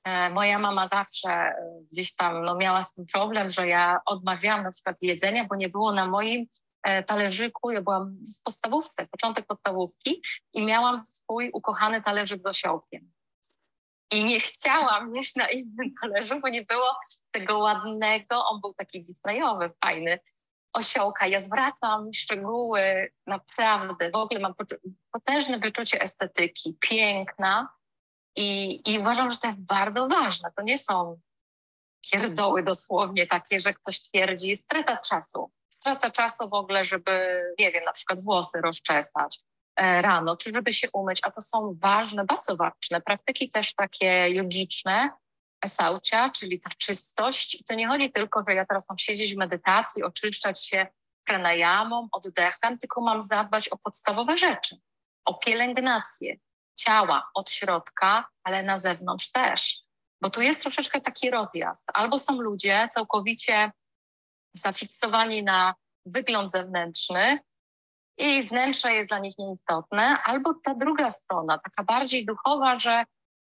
[0.05, 1.55] E, moja mama zawsze e,
[1.93, 5.69] gdzieś tam no, miała z tym problem, że ja odmawiałam na przykład jedzenia, bo nie
[5.69, 6.47] było na moim
[6.83, 7.71] e, talerzyku.
[7.71, 13.13] Ja byłam w podstawówce, początek podstawówki i miałam swój ukochany talerzyk z osiołkiem.
[14.13, 16.97] I nie chciałam jeść na innym talerzu, bo nie było
[17.31, 20.19] tego ładnego, on był taki displayowy, fajny,
[20.73, 21.27] osiołka.
[21.27, 24.55] Ja zwracam szczegóły, naprawdę, w ogóle mam
[25.13, 27.69] potężne wyczucie estetyki, piękna.
[28.37, 30.53] I, i uważam, że to jest bardzo ważne.
[30.57, 31.21] To nie są
[32.11, 34.57] pierdoły dosłownie takie, że ktoś twierdzi.
[34.57, 35.51] Strata czasu.
[35.69, 39.41] Strata czasu w ogóle, żeby, nie wiem, na przykład włosy rozczesać
[39.79, 45.11] rano, czy żeby się umyć, a to są ważne, bardzo ważne praktyki też takie jogiczne,
[45.67, 47.55] saucia, czyli ta czystość.
[47.55, 50.87] I to nie chodzi tylko, że ja teraz mam siedzieć w medytacji, oczyszczać się
[51.25, 54.77] pranayamą, oddechem, tylko mam zadbać o podstawowe rzeczy,
[55.25, 56.37] o pielęgnację
[56.77, 59.83] ciała od środka, ale na zewnątrz też.
[60.23, 61.91] Bo tu jest troszeczkę taki rozjazd.
[61.95, 63.73] Albo są ludzie całkowicie
[64.55, 65.75] zafiksowani na
[66.07, 67.39] wygląd zewnętrzny
[68.23, 73.05] i wnętrze jest dla nich nieistotne, albo ta druga strona, taka bardziej duchowa, że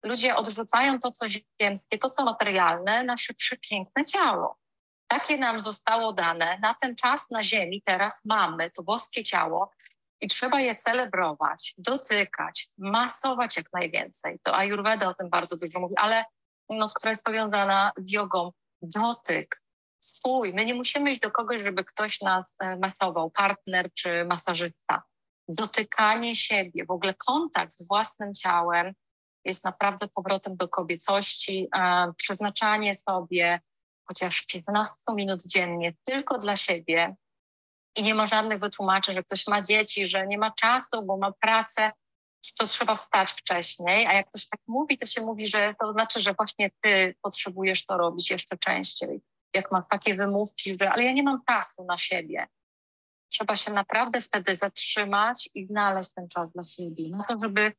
[0.02, 1.26] ludzie odrzucają to, co
[1.60, 4.58] ziemskie, to, co materialne, nasze przepiękne ciało.
[5.08, 6.58] Takie nam zostało dane.
[6.62, 9.70] Na ten czas na Ziemi teraz mamy to boskie ciało
[10.20, 14.38] i trzeba je celebrować, dotykać, masować jak najwięcej.
[14.42, 16.24] To Ayurveda o tym bardzo dużo mówi, ale
[16.68, 18.52] no, która jest powiązana z jogą.
[18.82, 19.62] Dotyk,
[20.06, 20.54] swój.
[20.54, 25.02] My nie musimy iść do kogoś, żeby ktoś nas e, masował, partner czy masażysta.
[25.48, 28.92] Dotykanie siebie, w ogóle kontakt z własnym ciałem
[29.44, 31.68] jest naprawdę powrotem do kobiecości.
[32.16, 33.60] Przeznaczanie sobie
[34.08, 37.16] chociaż 15 minut dziennie tylko dla siebie
[37.96, 41.32] i nie ma żadnych wytłumaczeń, że ktoś ma dzieci, że nie ma czasu, bo ma
[41.32, 41.90] pracę,
[42.58, 46.20] to trzeba wstać wcześniej, a jak ktoś tak mówi, to się mówi, że to znaczy,
[46.20, 49.20] że właśnie ty potrzebujesz to robić jeszcze częściej.
[49.56, 52.46] Jak ma takie wymówki, że ale ja nie mam czasu na siebie.
[53.28, 57.72] Trzeba się naprawdę wtedy zatrzymać i znaleźć ten czas dla siebie, no to żeby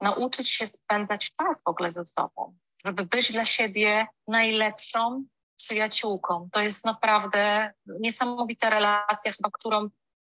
[0.00, 5.24] nauczyć się spędzać czas w ogóle ze sobą, żeby być dla siebie najlepszą
[5.56, 6.48] przyjaciółką.
[6.52, 9.88] To jest naprawdę niesamowita relacja, chyba którą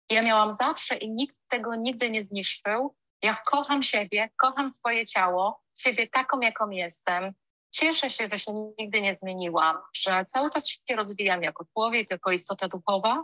[0.09, 2.95] ja miałam zawsze i nikt tego nigdy nie zniszczył.
[3.21, 7.33] Ja kocham siebie, kocham swoje ciało, siebie taką, jaką jestem.
[7.73, 12.31] Cieszę się, że się nigdy nie zmieniłam, że cały czas się rozwijam jako człowiek, jako
[12.31, 13.23] istota duchowa,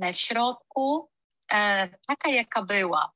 [0.00, 1.10] ale w środku
[1.52, 3.12] e, taka, jaka była,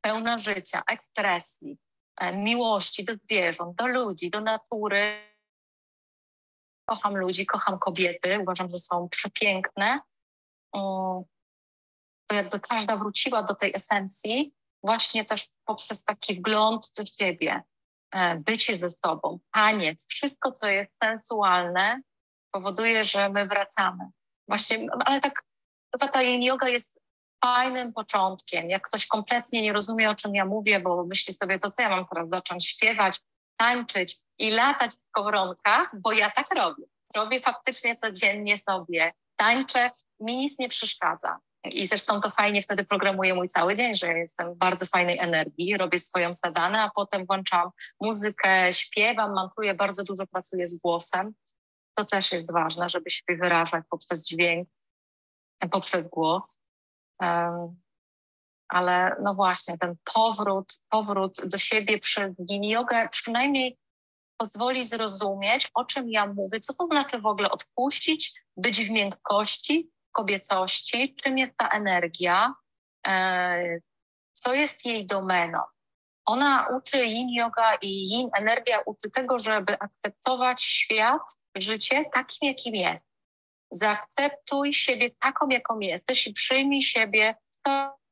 [0.00, 1.78] pełna życia, ekspresji,
[2.20, 5.32] e, miłości do zwierząt, do ludzi, do natury.
[6.84, 10.00] Kocham ludzi, kocham kobiety, uważam, że są przepiękne.
[10.72, 11.24] Um,
[12.32, 17.62] jakby każda wróciła do tej esencji, właśnie też poprzez taki wgląd do siebie,
[18.38, 22.00] bycie ze sobą, taniec, wszystko, co jest sensualne,
[22.50, 24.04] powoduje, że my wracamy.
[24.48, 25.42] Właśnie, ale tak,
[25.92, 27.02] chyba ta yoga jest
[27.44, 28.70] fajnym początkiem.
[28.70, 32.06] Jak ktoś kompletnie nie rozumie, o czym ja mówię, bo myśli sobie, to ja mam
[32.06, 33.20] teraz zacząć śpiewać,
[33.56, 36.84] tańczyć i latać w koronkach, bo ja tak robię.
[37.16, 41.38] Robię faktycznie codziennie sobie, tańczę, mi nic nie przeszkadza.
[41.64, 45.76] I zresztą to fajnie wtedy programuje mój cały dzień, że jestem w bardzo fajnej energii,
[45.76, 47.70] robię swoją sadanę, a potem włączam
[48.00, 51.34] muzykę, śpiewam, mantuję, bardzo dużo pracuję z głosem.
[51.94, 54.68] To też jest ważne, żeby się wyrażać poprzez dźwięk,
[55.70, 56.58] poprzez głos.
[57.20, 57.80] Um,
[58.68, 63.78] ale no właśnie, ten powrót, powrót do siebie przez yin jogę przynajmniej
[64.36, 69.91] pozwoli zrozumieć, o czym ja mówię, co to znaczy w ogóle odpuścić, być w miękkości,
[70.12, 72.54] kobiecości, czym jest ta energia,
[73.06, 73.78] e,
[74.32, 75.58] co jest jej domeną.
[76.24, 81.22] Ona uczy yin yoga i yin energia uczy tego, żeby akceptować świat,
[81.56, 83.02] życie takim, jakim jest.
[83.70, 87.56] Zaakceptuj siebie taką, jaką jesteś i przyjmij siebie w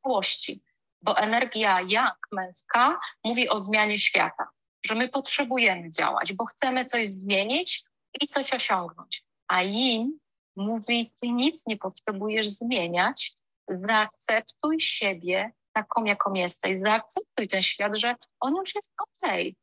[0.05, 0.63] całości,
[1.03, 4.49] bo energia jak męska mówi o zmianie świata,
[4.87, 7.85] że my potrzebujemy działać, bo chcemy coś zmienić
[8.21, 9.25] i coś osiągnąć.
[9.49, 10.19] A yin
[10.61, 13.33] mówi, ty nic nie potrzebujesz zmieniać,
[13.69, 19.49] zaakceptuj siebie taką, jaką jesteś, zaakceptuj ten świat, że on już jest okej.
[19.49, 19.55] Okay.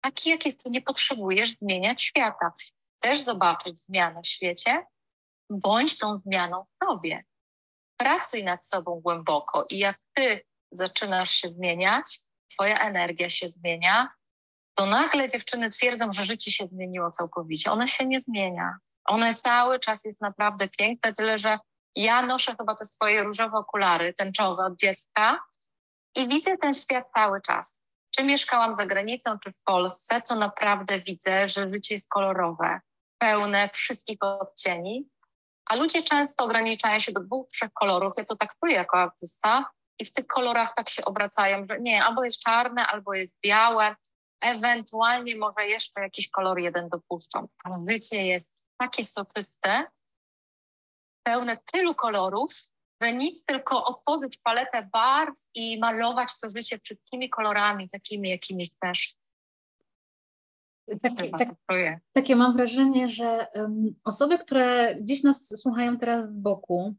[0.00, 2.52] Taki, jak jest, nie potrzebujesz zmieniać świata.
[3.00, 4.86] Też zobaczyć zmianę w świecie,
[5.50, 7.24] bądź tą zmianą w sobie.
[7.96, 10.40] Pracuj nad sobą głęboko i jak ty
[10.72, 14.08] zaczynasz się zmieniać, twoja energia się zmienia,
[14.74, 17.70] to nagle dziewczyny twierdzą, że życie się zmieniło całkowicie.
[17.70, 18.78] One się nie zmienia.
[19.04, 21.58] One cały czas jest naprawdę piękne, tyle że
[21.96, 25.44] ja noszę chyba te swoje różowe okulary tęczowe od dziecka
[26.14, 27.80] i widzę ten świat cały czas.
[28.16, 32.80] Czy mieszkałam za granicą, czy w Polsce, to naprawdę widzę, że życie jest kolorowe,
[33.18, 35.08] pełne wszystkich odcieni,
[35.66, 38.12] a ludzie często ograniczają się do dwóch, trzech kolorów.
[38.16, 42.04] Ja to tak czuję jako artysta i w tych kolorach tak się obracają, że nie,
[42.04, 43.96] albo jest czarne, albo jest białe,
[44.40, 47.46] ewentualnie może jeszcze jakiś kolor jeden dopuszczą.
[47.88, 49.86] Życie jest takie soczyste,
[51.22, 52.52] pełne tylu kolorów,
[53.00, 59.14] że nic, tylko otworzyć paletę barw i malować to życie wszystkimi kolorami, takimi, jakimi chcesz.
[61.02, 61.48] Takie, tak,
[62.12, 66.94] takie mam wrażenie, że um, osoby, które gdzieś nas słuchają teraz w boku,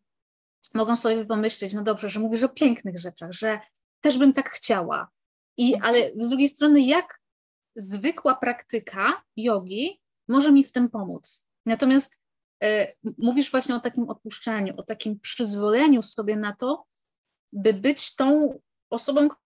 [0.73, 3.59] mogą sobie pomyśleć, no dobrze, że mówisz o pięknych rzeczach, że
[4.01, 5.09] też bym tak chciała.
[5.57, 5.89] I, mhm.
[5.89, 7.19] ale z drugiej strony, jak
[7.75, 11.44] zwykła praktyka jogi może mi w tym pomóc?
[11.65, 12.21] Natomiast
[12.63, 16.86] e, mówisz właśnie o takim odpuszczeniu, o takim przyzwoleniu sobie na to,
[17.54, 19.45] by być tą osobą, którą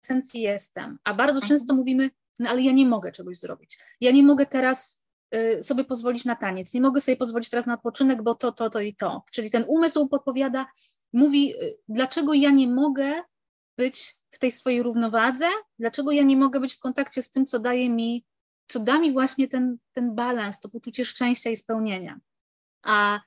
[0.00, 0.98] w esencji jestem.
[1.04, 1.48] A bardzo mhm.
[1.48, 3.78] często mówimy, no ale ja nie mogę czegoś zrobić.
[4.00, 7.74] Ja nie mogę teraz y, sobie pozwolić na taniec, nie mogę sobie pozwolić teraz na
[7.74, 9.22] odpoczynek, bo to, to, to i to.
[9.32, 10.66] Czyli ten umysł podpowiada,
[11.12, 13.22] mówi, y, dlaczego ja nie mogę
[13.78, 15.46] być w tej swojej równowadze,
[15.78, 18.24] dlaczego ja nie mogę być w kontakcie z tym, co daje mi,
[18.70, 22.20] co da mi właśnie ten, ten balans, to poczucie szczęścia i spełnienia.
[22.82, 23.20] A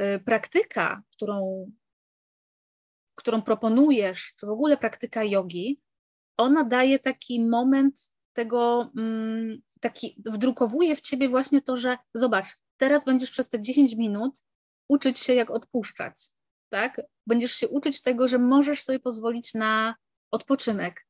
[0.00, 1.66] y, praktyka, którą,
[3.14, 5.80] którą proponujesz, czy w ogóle praktyka jogi,
[6.36, 13.04] ona daje taki moment tego mm, taki, wdrukowuje w ciebie właśnie to, że zobacz, teraz
[13.04, 14.42] będziesz przez te 10 minut
[14.88, 16.30] uczyć się, jak odpuszczać,
[16.70, 17.00] tak?
[17.26, 19.94] Będziesz się uczyć tego, że możesz sobie pozwolić na
[20.30, 21.06] odpoczynek.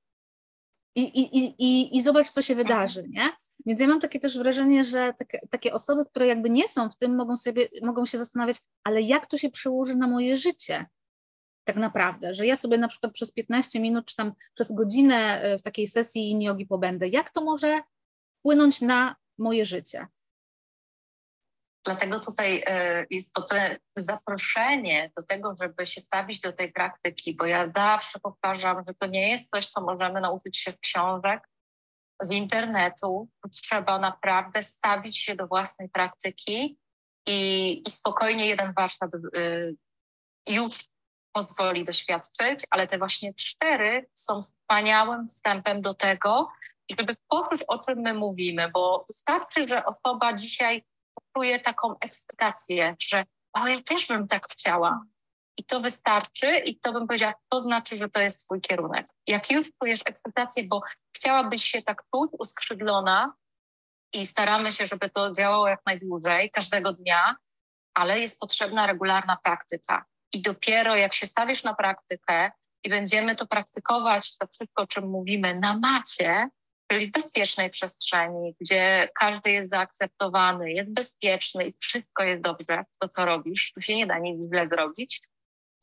[0.96, 3.32] I, i, i, i zobacz, co się wydarzy, nie?
[3.66, 6.96] Więc ja mam takie też wrażenie, że takie, takie osoby, które jakby nie są w
[6.96, 10.86] tym, mogą, sobie, mogą się zastanawiać, ale jak to się przełoży na moje życie?
[11.64, 15.58] tak naprawdę, że ja sobie na przykład przez 15 minut czy tam przez godzinę e,
[15.58, 17.80] w takiej sesji jogi pobędę, jak to może
[18.38, 20.06] wpłynąć na moje życie?
[21.84, 23.46] Dlatego tutaj e, jest to
[23.96, 29.06] zaproszenie do tego, żeby się stawić do tej praktyki, bo ja zawsze powtarzam, że to
[29.06, 31.48] nie jest coś, co możemy nauczyć się z książek,
[32.20, 33.28] z internetu.
[33.52, 36.78] Trzeba naprawdę stawić się do własnej praktyki
[37.26, 39.76] i, i spokojnie jeden warsztat y,
[40.48, 40.84] już
[41.32, 46.48] pozwoli doświadczyć, ale te właśnie cztery są wspaniałym wstępem do tego,
[46.98, 50.84] żeby poczuć, o czym my mówimy, bo wystarczy, że osoba dzisiaj
[51.36, 55.00] czuje taką ekscytację, że o, ja też bym tak chciała.
[55.56, 59.06] I to wystarczy i to bym powiedziała, to znaczy, że to jest twój kierunek.
[59.26, 60.80] Jak już czujesz ekscytację, bo
[61.16, 63.34] chciałabyś się tak czuć, uskrzydlona
[64.12, 67.36] i staramy się, żeby to działało jak najdłużej, każdego dnia,
[67.94, 70.04] ale jest potrzebna regularna praktyka.
[70.32, 72.52] I dopiero jak się stawisz na praktykę
[72.84, 76.48] i będziemy to praktykować, to wszystko, o czym mówimy, na macie,
[76.94, 83.24] czyli bezpiecznej przestrzeni, gdzie każdy jest zaakceptowany, jest bezpieczny i wszystko jest dobrze, to to
[83.24, 85.22] robisz, tu się nie da nic źle zrobić,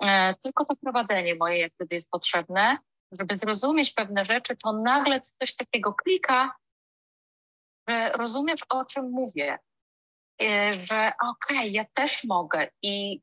[0.03, 2.77] e, tylko to prowadzenie moje jak gdyby jest potrzebne,
[3.19, 6.55] żeby zrozumieć pewne rzeczy, to nagle coś takiego klika,
[7.89, 9.57] że rozumiesz, o czym mówię,
[10.41, 12.67] e, że okej, okay, ja też mogę.
[12.83, 13.21] I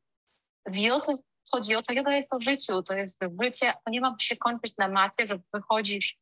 [0.66, 1.16] w jodze
[1.52, 1.76] chodzi?
[1.76, 4.88] O to, joda jest o życiu, to jest życie, to nie ma się kończyć na
[4.88, 6.18] macie, że wychodzisz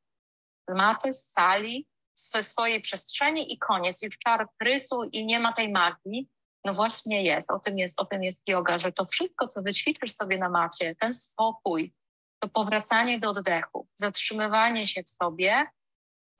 [0.74, 5.72] maty, z sali, ze swojej przestrzeni i koniec, już czar prysu i nie ma tej
[5.72, 6.28] magii.
[6.64, 10.12] No właśnie jest, o tym jest, o tym jest yoga, że to wszystko, co wyćwiczysz
[10.12, 11.94] sobie na macie, ten spokój,
[12.38, 15.66] to powracanie do oddechu, zatrzymywanie się w sobie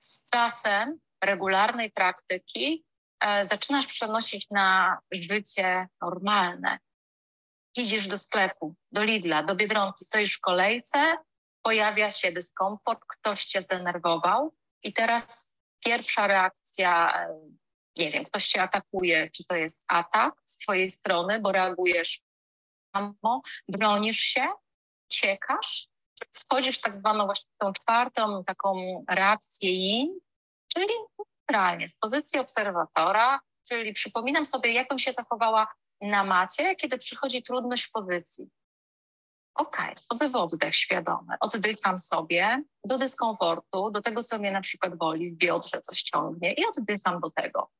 [0.03, 2.85] z czasem regularnej praktyki
[3.19, 6.79] e, zaczynasz przenosić na życie normalne
[7.77, 11.17] idziesz do sklepu, do Lidla, do Biedronki, stoisz w kolejce,
[11.67, 17.39] pojawia się dyskomfort, ktoś cię zdenerwował i teraz pierwsza reakcja, e,
[17.97, 22.21] nie wiem, ktoś cię atakuje, czy to jest atak z twojej strony, bo reagujesz
[22.95, 24.47] samo, bronisz się,
[25.09, 25.87] uciekasz,
[26.31, 30.19] wchodzisz w tak zwaną właśnie tą czwartą taką reakcję yin,
[30.73, 30.93] czyli
[31.51, 35.67] realnie z pozycji obserwatora, czyli przypominam sobie, jak bym się zachowała
[36.01, 38.49] na macie, kiedy przychodzi trudność w pozycji.
[39.57, 44.95] Ok, wchodzę w oddech świadomy, oddycham sobie do dyskomfortu, do tego, co mnie na przykład
[44.95, 47.71] boli, w biodrze coś ciągnie i oddycham do tego.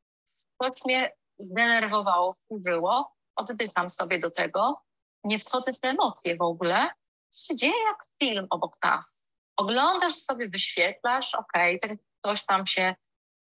[0.63, 4.81] Coś mnie zdenerwowało, wkurzyło, oddycham sobie do tego,
[5.23, 6.89] nie wchodzę w te emocje w ogóle.
[7.31, 9.29] To się dzieje jak film obok nas.
[9.57, 12.95] Oglądasz sobie, wyświetlasz, okay, ten ktoś tam się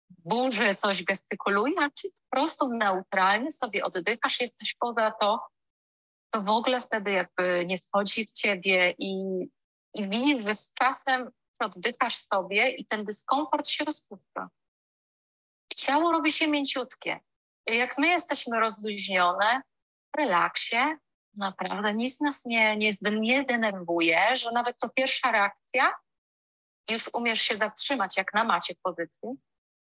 [0.10, 5.40] burzy, coś gestykuluje, a ty po prostu neutralnie sobie oddychasz, jesteś poza to,
[6.32, 9.24] to w ogóle wtedy jakby nie wchodzi w ciebie i,
[9.94, 14.50] i widzisz, że z czasem oddychasz sobie i ten dyskomfort się rozpuszcza.
[15.76, 17.20] Ciało robi się mięciutkie.
[17.68, 19.62] Jak my jesteśmy rozluźnione,
[20.16, 20.78] w relaksie,
[21.38, 25.94] naprawdę nic nas nie, nie, nie denerwuje, że nawet to pierwsza reakcja,
[26.90, 29.30] już umiesz się zatrzymać jak na macie w pozycji,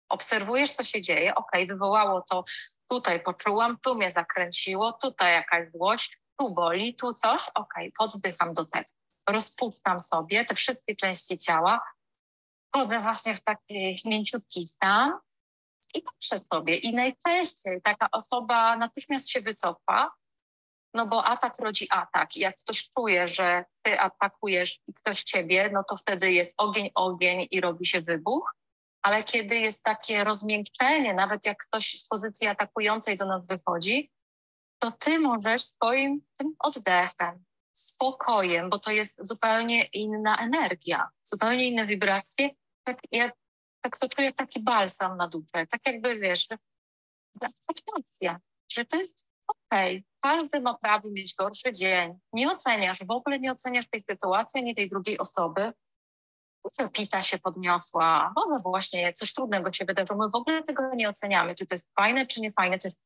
[0.09, 2.43] obserwujesz, co się dzieje, ok, wywołało to
[2.89, 8.65] tutaj, poczułam, tu mnie zakręciło, tutaj jakaś złość, tu boli, tu coś, ok, poddycham do
[8.65, 8.89] tego.
[9.29, 11.81] Rozpuszczam sobie te wszystkie części ciała,
[12.67, 15.11] wchodzę właśnie w taki mięciutki stan
[15.93, 16.75] i patrzę sobie.
[16.75, 20.11] I najczęściej taka osoba natychmiast się wycofa,
[20.93, 22.37] no bo atak rodzi atak.
[22.37, 27.47] Jak ktoś czuje, że ty atakujesz i ktoś ciebie, no to wtedy jest ogień, ogień
[27.51, 28.55] i robi się wybuch.
[29.01, 34.11] Ale kiedy jest takie rozmiękczenie, nawet jak ktoś z pozycji atakującej do nas wychodzi,
[34.81, 41.85] to ty możesz swoim tym oddechem, spokojem, bo to jest zupełnie inna energia, zupełnie inne
[41.85, 42.49] wibracje.
[42.83, 43.31] Tak, ja
[43.81, 46.47] tak to czuję taki balsam na duszę, tak jakby wiesz,
[47.41, 48.39] akceptacja,
[48.71, 50.03] że to jest okej, okay.
[50.21, 52.19] każdy ma prawo mieć gorszy dzień.
[52.33, 55.73] Nie oceniasz, w ogóle nie oceniasz tej sytuacji, ani tej drugiej osoby.
[56.93, 60.19] Pita się podniosła, no, no właśnie coś trudnego się wydarzyło.
[60.25, 62.77] My w ogóle tego nie oceniamy, czy to jest fajne, czy nie fajne.
[62.77, 63.01] To jest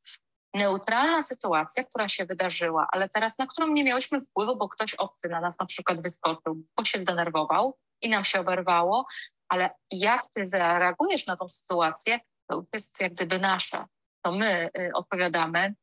[0.55, 5.29] neutralna sytuacja, która się wydarzyła, ale teraz na którą nie miałyśmy wpływu, bo ktoś obcy
[5.29, 9.05] na nas na przykład wyskoczył, bo się zdenerwował i nam się oberwało,
[9.49, 13.85] ale jak ty zareagujesz na tą sytuację, to jest jak gdyby nasze.
[14.21, 15.75] To my y, odpowiadamy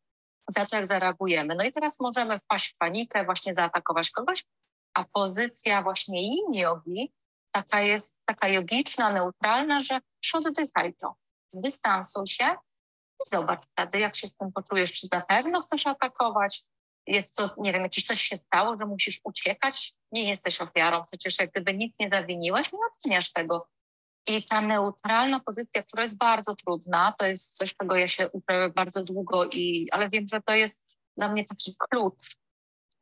[0.48, 1.54] za to, jak zareagujemy.
[1.54, 4.44] No i teraz możemy wpaść w panikę, właśnie zaatakować kogoś,
[4.94, 7.12] a pozycja właśnie yin jogi
[7.52, 10.00] taka jest taka jogiczna, neutralna, że
[10.34, 11.14] oddychaj to,
[11.48, 12.56] zdystansuj się
[13.26, 16.64] i zobacz wtedy, jak się z tym poczujesz, czy na pewno chcesz atakować,
[17.06, 21.38] jest to, nie wiem, jakieś coś się stało, że musisz uciekać, nie jesteś ofiarą, przecież
[21.38, 23.68] jak gdyby nic nie zawiniłeś, nie oceniasz tego.
[24.26, 28.70] I ta neutralna pozycja, która jest bardzo trudna, to jest coś, czego ja się uczę
[28.74, 30.82] bardzo długo, i, ale wiem, że to jest
[31.16, 32.36] dla mnie taki klucz.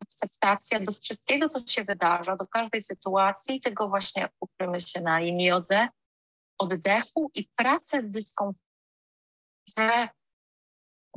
[0.03, 5.89] Akceptacja do wszystkiego, co się wydarza, do każdej sytuacji, tego właśnie uczymy się na imiodze,
[6.59, 8.70] oddechu i pracy z dyskomfortem,
[9.79, 10.09] że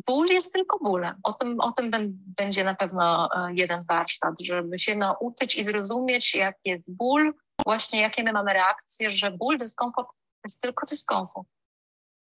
[0.08, 1.16] ból jest tylko bólem.
[1.24, 1.92] O tym, o tym
[2.38, 7.34] będzie na pewno e, jeden warsztat, żeby się nauczyć i zrozumieć, jak jest ból,
[7.66, 10.10] właśnie jakie my mamy reakcje, że ból, dyskomfort
[10.44, 11.48] jest tylko dyskomfort.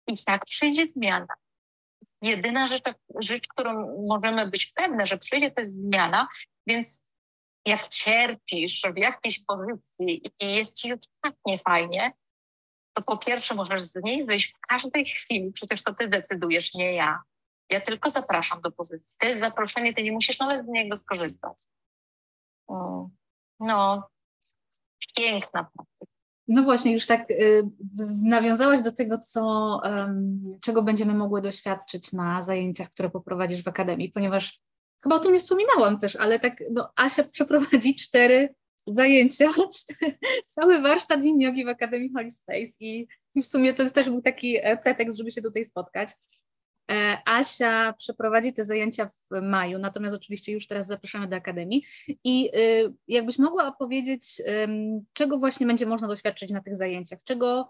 [0.07, 1.35] I tak przyjdzie zmiana.
[2.23, 2.83] Jedyna rzecz,
[3.19, 6.29] rzecz, którą możemy być pewne, że przyjdzie, to jest zmiana,
[6.67, 7.13] więc
[7.67, 12.13] jak cierpisz w jakiejś pozycji i jest ci tak niefajnie,
[13.01, 16.93] to po pierwsze możesz z niej wyjść w każdej chwili, przecież to ty decydujesz, nie
[16.93, 17.23] ja.
[17.71, 19.17] Ja tylko zapraszam do pozycji.
[19.19, 21.63] To jest zaproszenie, ty nie musisz nawet z niego skorzystać.
[23.61, 24.09] No,
[25.17, 26.11] piękna praktyka.
[26.49, 27.63] No właśnie, już tak y,
[28.25, 29.43] nawiązałaś do tego, co,
[29.85, 34.61] um, czego będziemy mogły doświadczyć na zajęciach, które poprowadzisz w Akademii, ponieważ
[35.03, 38.55] chyba o tym nie wspominałam też, ale tak no, Asia przeprowadzi cztery
[38.87, 39.49] zajęcia,
[40.55, 44.77] cały warsztat yin w Akademii Holy Space i, w sumie to też był taki e,
[44.77, 46.11] pretekst, żeby się tutaj spotkać.
[46.91, 51.85] E, Asia przeprowadzi te zajęcia w maju, natomiast oczywiście już teraz zapraszamy do Akademii.
[52.25, 54.43] I y, jakbyś mogła opowiedzieć,
[55.13, 57.69] czego właśnie będzie można doświadczyć na tych zajęciach, czego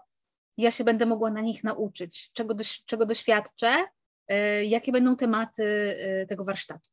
[0.57, 2.55] ja się będę mogła na nich nauczyć, czego,
[2.85, 3.85] czego doświadczę,
[4.31, 6.89] y, jakie będą tematy y, tego warsztatu.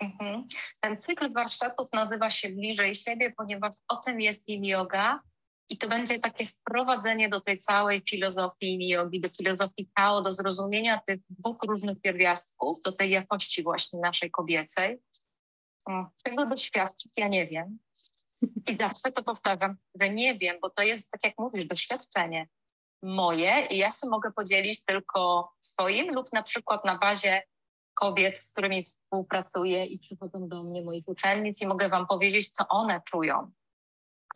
[0.00, 0.46] Mhm.
[0.80, 5.20] Ten cykl warsztatów nazywa się Bliżej siebie, ponieważ o tym jest im yoga
[5.68, 11.00] i to będzie takie wprowadzenie do tej całej filozofii jogi, do filozofii Tao, do zrozumienia
[11.06, 14.98] tych dwóch różnych pierwiastków, do tej jakości właśnie naszej kobiecej.
[16.24, 17.78] Czego doświadczyć, ja nie wiem.
[18.42, 22.48] I zawsze to powtarzam, że nie wiem, bo to jest, tak jak mówisz, doświadczenie
[23.02, 27.42] moje i ja się mogę podzielić tylko swoim lub na przykład na bazie
[28.00, 32.68] kobiet, z którymi współpracuję i przychodzą do mnie moich uczennic i mogę wam powiedzieć, co
[32.68, 33.50] one czują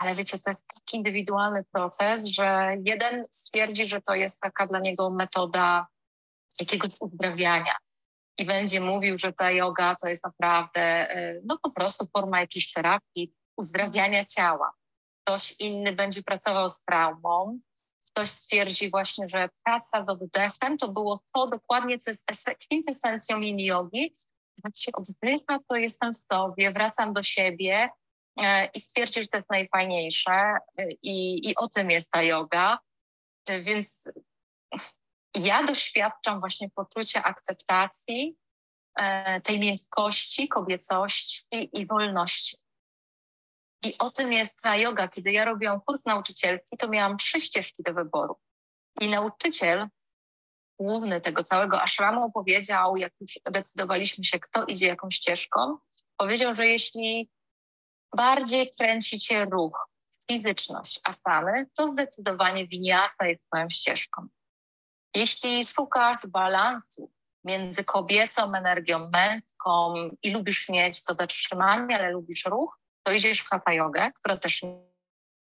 [0.03, 4.79] ale wiecie, to jest taki indywidualny proces, że jeden stwierdzi, że to jest taka dla
[4.79, 5.87] niego metoda
[6.61, 7.75] jakiegoś uzdrawiania
[8.39, 12.73] i będzie mówił, że ta yoga to jest naprawdę e, no po prostu forma jakiejś
[12.73, 14.73] terapii, uzdrawiania ciała.
[15.25, 17.61] Ktoś inny będzie pracował z traumą,
[18.15, 23.59] ktoś stwierdzi właśnie, że praca z oddechem to było to dokładnie, co jest kwintesencją yin
[23.59, 24.15] yogi.
[24.65, 27.89] Jak się oddycha, to jestem w sobie, wracam do siebie,
[28.41, 32.79] E, i stwierdził, że to jest najfajniejsze e, i, i o tym jest ta yoga.
[33.47, 34.13] E, więc
[35.35, 38.37] ja doświadczam właśnie poczucia akceptacji,
[39.43, 42.57] tej miękkości, kobiecości i wolności.
[43.85, 45.09] I o tym jest ta yoga.
[45.09, 48.37] Kiedy ja robiłam kurs nauczycielki, to miałam trzy ścieżki do wyboru.
[49.01, 49.89] I nauczyciel
[50.81, 55.79] główny tego całego ashramu powiedział, jak już decydowaliśmy się, kto idzie jaką ścieżką,
[56.17, 57.31] powiedział, że jeśli
[58.17, 59.89] bardziej kręci cię ruch,
[60.31, 64.27] fizyczność, asany, to zdecydowanie winiarka jest twoją ścieżką.
[65.15, 67.13] Jeśli szukasz balansu
[67.45, 73.49] między kobiecą energią, męską i lubisz mieć to zatrzymanie, ale lubisz ruch, to idziesz w
[73.49, 74.63] hatha jogę, która też,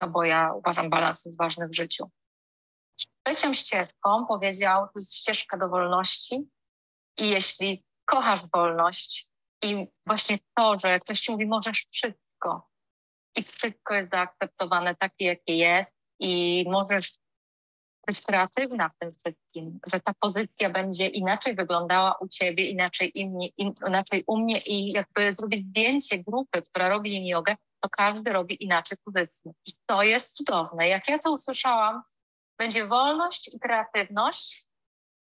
[0.01, 2.11] no bo ja uważam balans jest ważny w życiu.
[3.23, 6.49] Trzecią ścieżką powiedział, to jest ścieżka do wolności.
[7.19, 9.31] I jeśli kochasz wolność
[9.63, 12.69] i właśnie to, że ktoś ci mówi, możesz wszystko.
[13.37, 15.95] I wszystko jest zaakceptowane takie, jakie jest.
[16.21, 17.13] I możesz
[18.07, 23.55] być kreatywna w tym wszystkim, że ta pozycja będzie inaczej wyglądała u ciebie, inaczej, inni,
[23.57, 28.65] in, inaczej u mnie i jakby zrobić zdjęcie grupy, która robi jogę, to każdy robi
[28.65, 29.53] inaczej pozycję.
[29.67, 30.89] I to jest cudowne.
[30.89, 32.03] Jak ja to usłyszałam,
[32.59, 34.67] będzie wolność i kreatywność,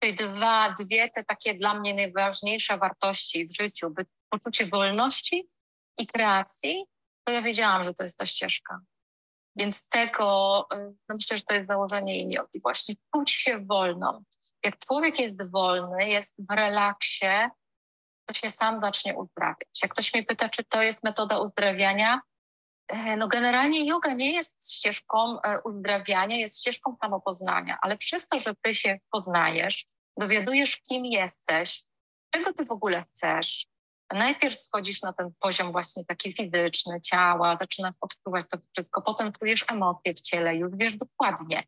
[0.02, 3.94] czyli dwa, dwie te takie dla mnie najważniejsze wartości w życiu,
[4.30, 5.48] poczucie wolności
[5.98, 6.84] i kreacji,
[7.24, 8.80] to ja wiedziałam, że to jest ta ścieżka.
[9.58, 10.76] Więc tego, y,
[11.08, 14.24] no myślę, że to jest założenie iniogi, właśnie czuć się wolną.
[14.64, 17.26] Jak człowiek jest wolny, jest w relaksie,
[18.26, 19.82] to się sam zacznie uzdrawiać.
[19.82, 22.20] Jak ktoś mnie pyta, czy to jest metoda uzdrawiania,
[22.88, 28.40] e, no generalnie yoga nie jest ścieżką e, uzdrawiania, jest ścieżką samopoznania, ale przez to,
[28.40, 29.86] że ty się poznajesz,
[30.16, 31.82] dowiadujesz, kim jesteś,
[32.30, 33.66] czego ty w ogóle chcesz,
[34.12, 39.64] najpierw schodzisz na ten poziom właśnie taki fizyczny, ciała, zaczynasz odczuwać to wszystko, potem czujesz
[39.68, 41.62] emocje w ciele, już wiesz dokładnie,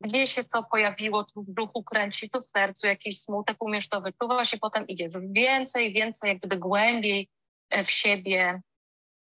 [0.00, 4.00] gdzie się co pojawiło, tu w brzuchu kręci, tu w sercu jakiś smutek, umiesz to
[4.00, 7.28] wyczuwać i potem idziesz więcej, więcej, jak gdyby głębiej
[7.70, 8.62] e, w siebie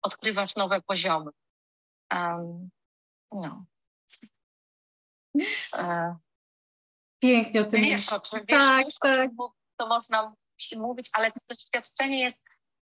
[0.01, 1.31] odkrywasz nowe poziomy.
[2.13, 2.69] Um,
[3.31, 3.65] no.
[5.73, 6.15] E,
[7.19, 9.31] Pięknie o tym Wiesz o czym, wiesz, tak, wiesz, tak.
[9.77, 10.33] to można
[10.77, 12.45] mówić, ale to doświadczenie jest,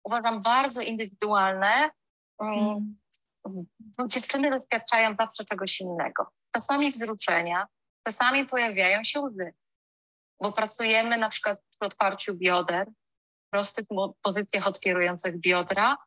[0.03, 1.89] uważam, bardzo indywidualne.
[2.41, 2.97] Mm.
[4.07, 6.32] Dziewczyny doświadczają zawsze czegoś innego.
[6.55, 7.68] Czasami wzruszenia,
[8.07, 9.53] czasami pojawiają się łzy,
[10.41, 12.88] bo pracujemy na przykład przy otwarciu bioder,
[13.49, 13.86] prostych
[14.22, 15.97] pozycjach otwierających biodra,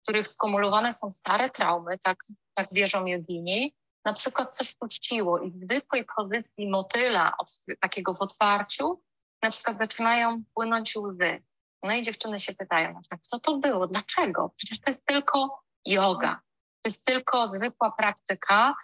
[0.00, 2.16] w których skumulowane są stare traumy, tak,
[2.54, 3.74] tak wierzą jogini.
[4.04, 9.02] Na przykład coś puściło i w zwykłej pozycji motyla, od, takiego w otwarciu,
[9.44, 11.42] na przykład zaczynają płynąć łzy.
[11.82, 14.52] No i dziewczyny się pytają, co to było, dlaczego?
[14.56, 16.40] Przecież to jest tylko yoga,
[16.82, 18.74] to jest tylko zwykła praktyka,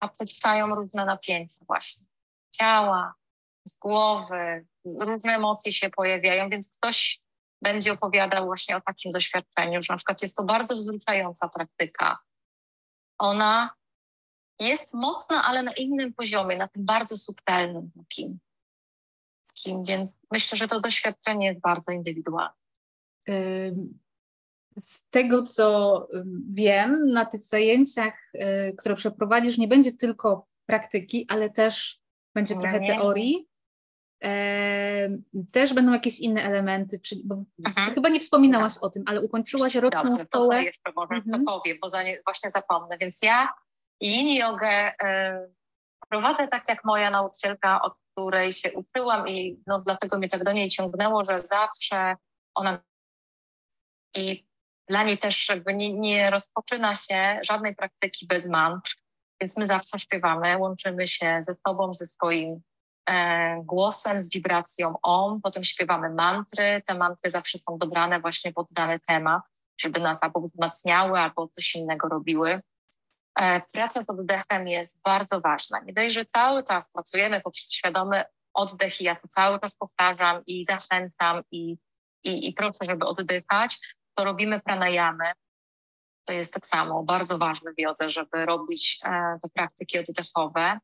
[0.00, 2.06] a powstają różne napięcia właśnie
[2.50, 3.14] ciała,
[3.80, 7.20] głowy, różne emocje się pojawiają, więc ktoś
[7.62, 12.18] będzie opowiadał właśnie o takim doświadczeniu, że na przykład jest to bardzo wzruszająca praktyka.
[13.18, 13.70] Ona
[14.58, 18.38] jest mocna, ale na innym poziomie, na tym bardzo subtelnym takim
[19.60, 22.54] wszystkim, więc myślę, że to doświadczenie jest bardzo indywidualne.
[24.86, 26.06] Z tego, co
[26.52, 32.00] wiem, na tych zajęciach, y, które przeprowadzisz, nie będzie tylko praktyki, ale też
[32.34, 32.94] będzie trochę nie.
[32.94, 33.46] teorii.
[35.52, 37.94] też będą jakieś inne elementy, czyli, bo mhm.
[37.94, 40.56] chyba nie wspominałaś o tym, ale ukończyłaś roczną Dobrze, szkołę.
[40.56, 41.44] To jeszcze może mhm.
[41.44, 42.98] to powiem, bo za nie, właśnie zapomnę.
[42.98, 43.48] Więc ja
[44.00, 45.54] yin jogę y,
[46.08, 50.52] prowadzę tak jak moja nauczycielka od której się uczyłam i no, dlatego mnie tak do
[50.52, 52.16] niej ciągnęło, że zawsze
[52.54, 52.82] ona
[54.16, 54.46] i
[54.88, 58.96] dla niej też jakby nie, nie rozpoczyna się żadnej praktyki bez mantr,
[59.40, 62.60] więc my zawsze śpiewamy, łączymy się ze sobą, ze swoim
[63.08, 68.72] e, głosem, z wibracją OM, potem śpiewamy mantry, te mantry zawsze są dobrane właśnie pod
[68.72, 69.42] dany temat,
[69.80, 72.60] żeby nas albo wzmacniały, albo coś innego robiły.
[73.38, 75.80] E, praca z oddechem jest bardzo ważna.
[75.80, 78.22] Nie dość, że cały czas pracujemy poprzez świadomy
[78.54, 81.76] oddech i ja to cały czas powtarzam i zachęcam i,
[82.24, 83.78] i, i proszę, żeby oddychać,
[84.14, 85.32] to robimy pranayamy.
[86.24, 90.78] To jest tak samo bardzo ważne w jodze, żeby robić e, te praktyki oddechowe.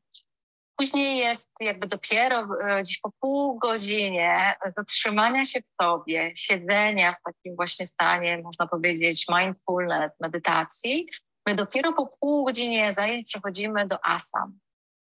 [0.75, 7.21] Później jest jakby dopiero e, gdzieś po pół godzinie zatrzymania się w sobie, siedzenia w
[7.21, 11.07] takim właśnie stanie, można powiedzieć, mindfulness, medytacji,
[11.47, 14.59] My dopiero po pół godzinie zajęć przechodzimy do asam,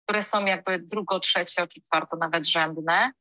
[0.05, 3.13] które są jakby drugo, trzecie czwarto nawet rzędne.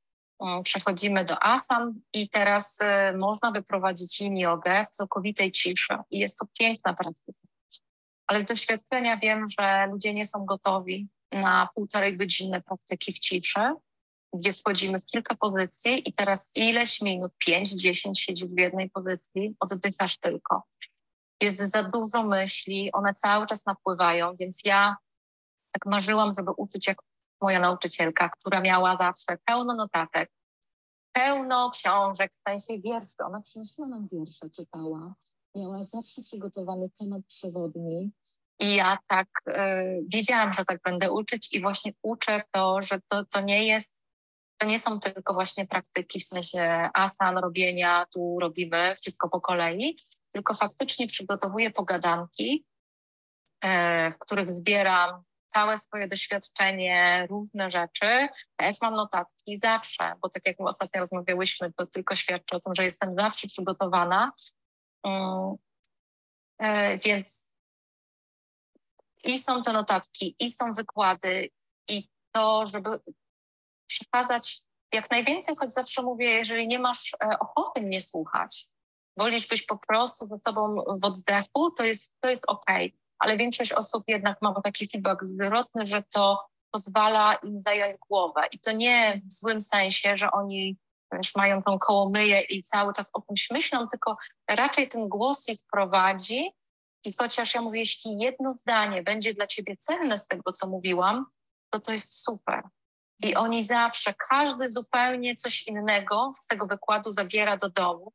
[0.43, 6.19] Mm, przechodzimy do asam i teraz y, można wyprowadzić yin jogę w całkowitej ciszy i
[6.19, 7.39] jest to piękna praktyka.
[8.27, 13.73] Ale z doświadczenia wiem, że ludzie nie są gotowi na półtorej godziny praktyki w ciszy,
[14.33, 19.55] gdzie wchodzimy w kilka pozycji i teraz ileś minut, pięć, dziesięć siedzisz w jednej pozycji,
[19.59, 20.63] oddychasz tylko
[21.41, 24.95] jest za dużo myśli, one cały czas napływają, więc ja
[25.71, 26.97] tak marzyłam, żeby uczyć jak
[27.41, 30.31] moja nauczycielka, która miała zawsze pełno notatek,
[31.11, 33.15] pełno książek, w sensie wierszy.
[33.25, 35.13] Ona przynosiła nam wiersze, czytała.
[35.55, 38.11] Miała zawsze przygotowany temat przewodni.
[38.59, 39.53] I ja tak y,
[40.13, 44.05] wiedziałam, że tak będę uczyć i właśnie uczę to, że to, to nie jest
[44.57, 49.97] to nie są tylko właśnie praktyki w sensie asan robienia, tu robimy wszystko po kolei,
[50.35, 52.65] tylko faktycznie przygotowuję pogadanki,
[53.61, 58.27] e, w których zbieram całe swoje doświadczenie, różne rzeczy.
[58.55, 62.83] Też mam notatki zawsze, bo tak jak ostatnio rozmawiałyśmy, to tylko świadczy o tym, że
[62.83, 64.31] jestem zawsze przygotowana.
[65.03, 65.55] Mm,
[66.59, 67.51] e, więc
[69.23, 71.49] i są te notatki, i są wykłady,
[71.87, 72.89] i to, żeby
[73.87, 74.61] przekazać
[74.93, 78.67] jak najwięcej, choć zawsze mówię, jeżeli nie masz e, ochoty mnie słuchać,
[79.17, 82.65] wolisz być po prostu ze sobą w oddechu, to jest, to jest ok.
[83.19, 88.41] Ale większość osób jednak ma taki feedback zwrotny, że to pozwala im zająć głowę.
[88.51, 90.77] I to nie w złym sensie, że oni
[91.13, 94.17] już mają tą kołomyję i cały czas o czymś myślą, tylko
[94.49, 96.51] raczej ten głos ich prowadzi.
[97.03, 101.25] I chociaż ja mówię, jeśli jedno zdanie będzie dla ciebie cenne z tego, co mówiłam,
[101.69, 102.63] to to jest super.
[103.19, 108.13] I oni zawsze, każdy zupełnie coś innego z tego wykładu zabiera do domu.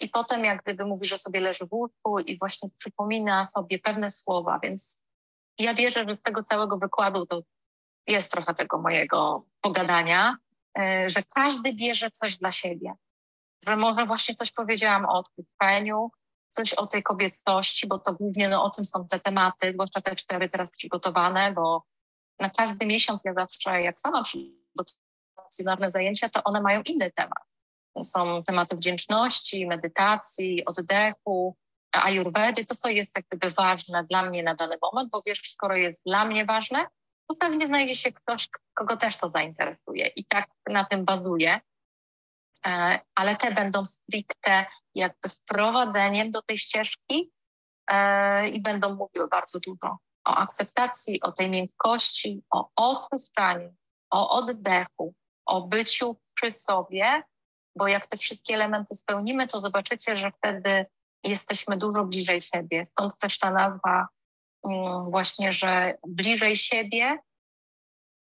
[0.00, 4.10] I potem jak gdyby mówi, że sobie leży w łóżku i właśnie przypomina sobie pewne
[4.10, 4.58] słowa.
[4.62, 5.04] Więc
[5.58, 7.42] ja wierzę, że z tego całego wykładu to
[8.06, 10.36] jest trochę tego mojego pogadania,
[10.78, 12.92] e, że każdy bierze coś dla siebie.
[13.66, 16.10] Że może właśnie coś powiedziałam o odpuszczeniu,
[16.50, 20.16] coś o tej kobiecości, bo to głównie no, o tym są te tematy, zwłaszcza te
[20.16, 21.84] cztery teraz przygotowane, bo
[22.40, 24.96] na każdy miesiąc ja zawsze, jak sama przygotuję
[25.88, 27.55] zajęcia, to one mają inny temat.
[28.02, 31.56] Są tematy wdzięczności, medytacji, oddechu,
[31.92, 35.76] ajurwedy, to co jest tak gdyby ważne dla mnie na dany moment, bo wiesz, skoro
[35.76, 36.86] jest dla mnie ważne,
[37.28, 40.06] to pewnie znajdzie się ktoś, kogo też to zainteresuje.
[40.06, 41.60] I tak na tym bazuję.
[42.66, 47.32] E, ale te będą stricte jakby wprowadzeniem do tej ścieżki
[47.90, 53.74] e, i będą mówiły bardzo dużo o akceptacji, o tej miękkości, o odpuszczaniu,
[54.10, 55.14] o oddechu,
[55.46, 57.22] o byciu przy sobie,
[57.76, 60.86] bo jak te wszystkie elementy spełnimy, to zobaczycie, że wtedy
[61.24, 62.86] jesteśmy dużo bliżej siebie.
[62.86, 64.08] Stąd też ta nazwa
[64.66, 67.18] mm, właśnie, że bliżej siebie.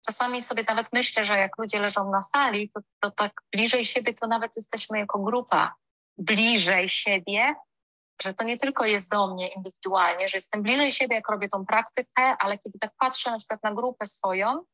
[0.06, 4.14] Czasami sobie nawet myślę, że jak ludzie leżą na sali, to, to tak bliżej siebie
[4.14, 5.74] to nawet jesteśmy jako grupa
[6.18, 7.54] bliżej siebie,
[8.22, 11.66] że to nie tylko jest do mnie indywidualnie, że jestem bliżej siebie, jak robię tą
[11.66, 14.64] praktykę, ale kiedy tak patrzę na przykład na grupę swoją,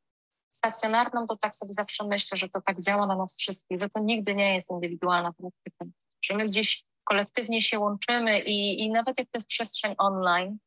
[0.59, 4.01] stacjonarną, to tak sobie zawsze myślę, że to tak działa na nas wszystkich, że to
[4.01, 5.85] nigdy nie jest indywidualna praktyka,
[6.25, 10.59] że my gdzieś kolektywnie się łączymy i, i nawet jak to jest przestrzeń online,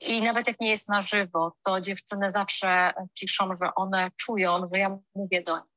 [0.00, 4.78] i nawet jak nie jest na żywo, to dziewczyny zawsze piszą, że one czują, że
[4.78, 5.74] ja mówię do nich.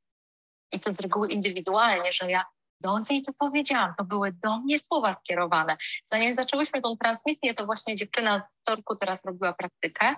[0.72, 2.46] I to z reguły indywidualnie, że ja
[2.82, 5.78] do niej to powiedziałam, to były do mnie słowa skierowane.
[6.06, 10.16] Zanim zaczęłyśmy tą transmisję, to właśnie dziewczyna w torku teraz robiła praktykę,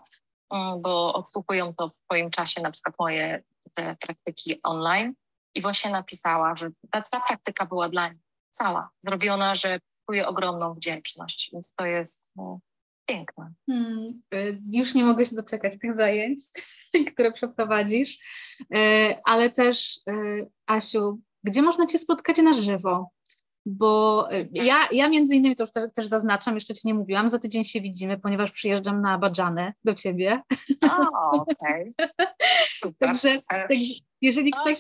[0.82, 3.44] bo odsłuchują to w swoim czasie, na przykład moje
[3.74, 5.14] te praktyki online
[5.56, 8.22] i właśnie napisała, że ta, ta praktyka była dla niej
[8.52, 9.80] cała, zrobiona, że
[10.10, 12.60] czuję ogromną wdzięczność, więc to jest no,
[13.06, 13.54] piękne.
[13.70, 16.40] Hmm, y, już nie mogę się doczekać tych zajęć,
[17.14, 18.20] które przeprowadzisz,
[18.76, 23.10] y, ale też y, Asiu, gdzie można Cię spotkać na żywo?
[23.66, 27.30] Bo y, ja, ja między innymi to już też, też zaznaczam, jeszcze Ci nie mówiłam,
[27.30, 30.42] za tydzień się widzimy, ponieważ przyjeżdżam na Badżanę do Ciebie.
[31.14, 31.92] O, okej.
[31.98, 32.28] Okay.
[32.70, 33.68] Super, także, super.
[33.70, 34.80] także jeżeli ktoś...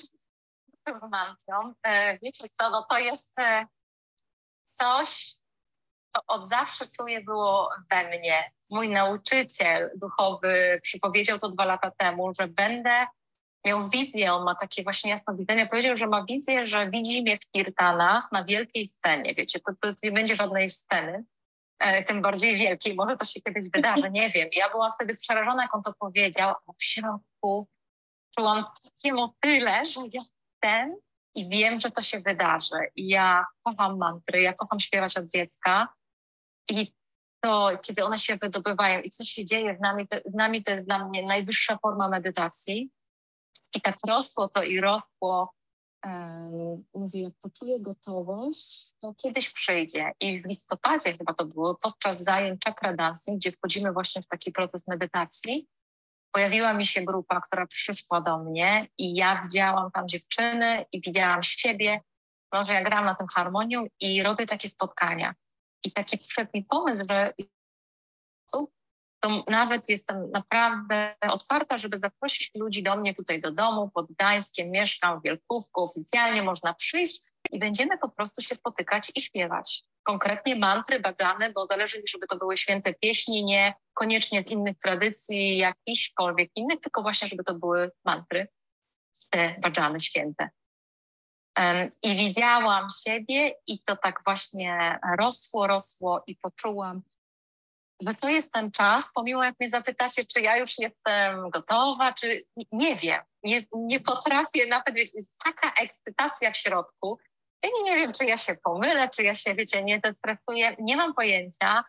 [0.94, 1.74] Z mantrą.
[1.84, 3.66] E, wiecie co, no to jest e,
[4.64, 5.36] coś,
[6.14, 8.52] co od zawsze czuję było we mnie.
[8.72, 13.08] Mój nauczyciel duchowy przypowiedział to dwa lata temu, że będę
[13.66, 15.68] miał wizję, on ma takie właśnie jasne widzenie.
[15.68, 19.34] Powiedział, że ma wizję, że widzi mnie w Kirtanach na wielkiej scenie.
[19.36, 21.24] Wiecie, to, to nie będzie żadnej sceny,
[21.80, 22.95] e, tym bardziej wielkiej.
[22.95, 24.49] Może to się kiedyś wydarzy, nie wiem.
[24.55, 27.68] Ja byłam wtedy przerażona, jak on to powiedział, a w środku
[28.38, 30.95] czułam takie motyle, że jestem
[31.36, 32.80] i wiem, że to się wydarzy.
[32.95, 35.88] I ja kocham mantry, ja kocham śpiewać od dziecka
[36.72, 36.93] i
[37.43, 40.72] to, kiedy one się wydobywają i coś się dzieje z nami, to, z nami to
[40.72, 42.89] jest dla mnie najwyższa forma medytacji
[43.76, 45.54] i tak rosło to i rosło.
[46.94, 50.12] Mówię, jak poczuję gotowość, to kiedyś przyjdzie.
[50.20, 54.52] I w listopadzie chyba to było, podczas zajęć chakra dancing, gdzie wchodzimy właśnie w taki
[54.52, 55.68] proces medytacji,
[56.32, 61.44] pojawiła mi się grupa, która przyszła do mnie i ja widziałam tam dziewczyny i widziałam
[61.44, 62.02] siebie.
[62.54, 65.34] Może ja gram na tym harmonią i robię takie spotkania.
[65.84, 67.34] I taki przyszedł mi pomysł, że
[69.20, 74.72] to nawet jestem naprawdę otwarta, żeby zaprosić ludzi do mnie tutaj do domu pod Gdańskiem,
[74.72, 79.84] mieszkam w Wielkówku, oficjalnie można przyjść i będziemy po prostu się spotykać i śpiewać.
[80.04, 84.78] Konkretnie mantry, bagany, bo zależy mi, żeby to były święte pieśni, nie koniecznie z innych
[84.78, 88.48] tradycji, jakichkolwiek innych, tylko właśnie, żeby to były mantry.
[89.30, 90.50] te badżany święte.
[92.04, 97.02] I widziałam siebie i to tak właśnie rosło, rosło i poczułam,
[98.08, 102.43] że to jest ten czas, pomimo jak mnie zapytacie, czy ja już jestem gotowa, czy
[102.72, 104.95] nie wiem, nie, nie potrafię nawet,
[105.43, 107.20] taka ekscytacja w środku,
[107.64, 110.97] ja nie, nie wiem, czy ja się pomylę, czy ja się, wiecie, nie zestresuję, nie
[110.97, 111.84] mam pojęcia,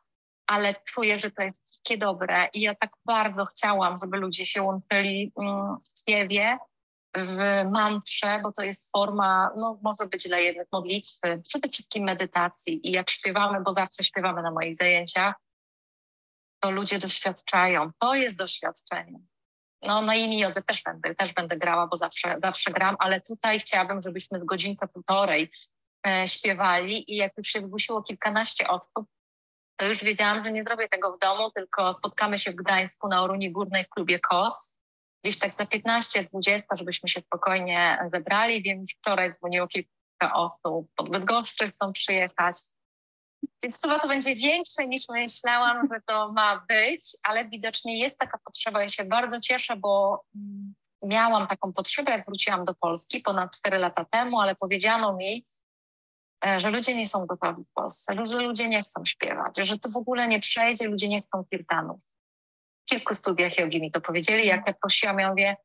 [0.46, 4.62] ale czuję, że to jest takie dobre i ja tak bardzo chciałam, żeby ludzie się
[4.62, 6.58] łączyli mm, w śpiewie,
[7.16, 12.88] w mantrze, bo to jest forma, no może być dla jednych modlitwy, przede wszystkim medytacji
[12.88, 15.34] i jak śpiewamy, bo zawsze śpiewamy na moich zajęciach,
[16.60, 17.90] to ludzie doświadczają.
[17.98, 19.18] To jest doświadczenie.
[19.82, 23.60] No na innej jodze też będę, też będę grała, bo zawsze, zawsze gram, ale tutaj
[23.60, 25.50] chciałabym, żebyśmy w godzinkę, półtorej
[26.06, 29.06] e, śpiewali i jak już się zgłosiło kilkanaście osób,
[29.80, 33.22] to już wiedziałam, że nie zrobię tego w domu, tylko spotkamy się w Gdańsku na
[33.22, 34.78] Oruni Górnej w klubie KOS.
[35.24, 38.62] Gdzieś tak za 15-20, żebyśmy się spokojnie zebrali.
[38.62, 42.58] Wiem, wczoraj dzwoniło kilka osób, pod Bydgoszczy chcą przyjechać.
[43.62, 48.38] Więc chyba to będzie większe niż myślałam, że to ma być, ale widocznie jest taka
[48.44, 48.82] potrzeba.
[48.82, 53.78] Ja się bardzo cieszę, bo mm, miałam taką potrzebę, jak wróciłam do Polski ponad 4
[53.78, 55.44] lata temu, ale powiedziano mi,
[56.46, 59.90] e, że ludzie nie są gotowi w Polsce, że ludzie nie chcą śpiewać, że to
[59.90, 62.00] w ogóle nie przejdzie, ludzie nie chcą kirtanów.
[62.82, 65.56] W kilku studiach jogi mi to powiedzieli, jak ja prosiłam, ja mówię,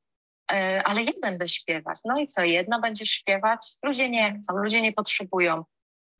[0.51, 1.99] e, ale ja będę śpiewać.
[2.05, 3.67] No i co, jedna będziesz śpiewać?
[3.83, 5.63] Ludzie nie chcą, ludzie nie potrzebują.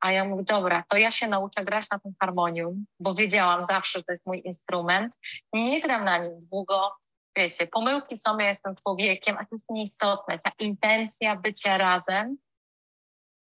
[0.06, 3.98] A ja mówię, dobra, to ja się nauczę grać na tym harmonium, bo wiedziałam zawsze,
[3.98, 5.18] że to jest mój instrument.
[5.52, 6.96] Nie gram na nim długo,
[7.36, 10.38] wiecie, pomyłki są, ja jestem człowiekiem, a to jest nieistotne.
[10.38, 12.36] Ta intencja bycia razem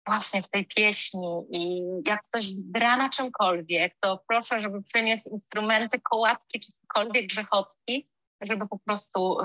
[0.07, 6.01] właśnie w tej pieśni i jak ktoś gra na czymkolwiek, to proszę, żeby przynieść instrumenty,
[6.01, 8.09] kołatki czy cokolwiek grzechotki,
[8.41, 9.39] żeby po prostu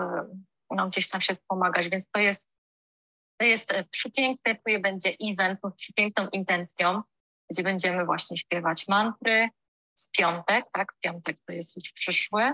[0.71, 1.89] no, gdzieś tam się wspomagać.
[1.89, 2.57] Więc to jest
[3.43, 7.01] to jest e, przepiękny, tu będzie event z przepiękną intencją,
[7.51, 9.49] gdzie będziemy właśnie śpiewać mantry
[9.95, 12.53] w piątek, tak, w piątek to jest już przyszły.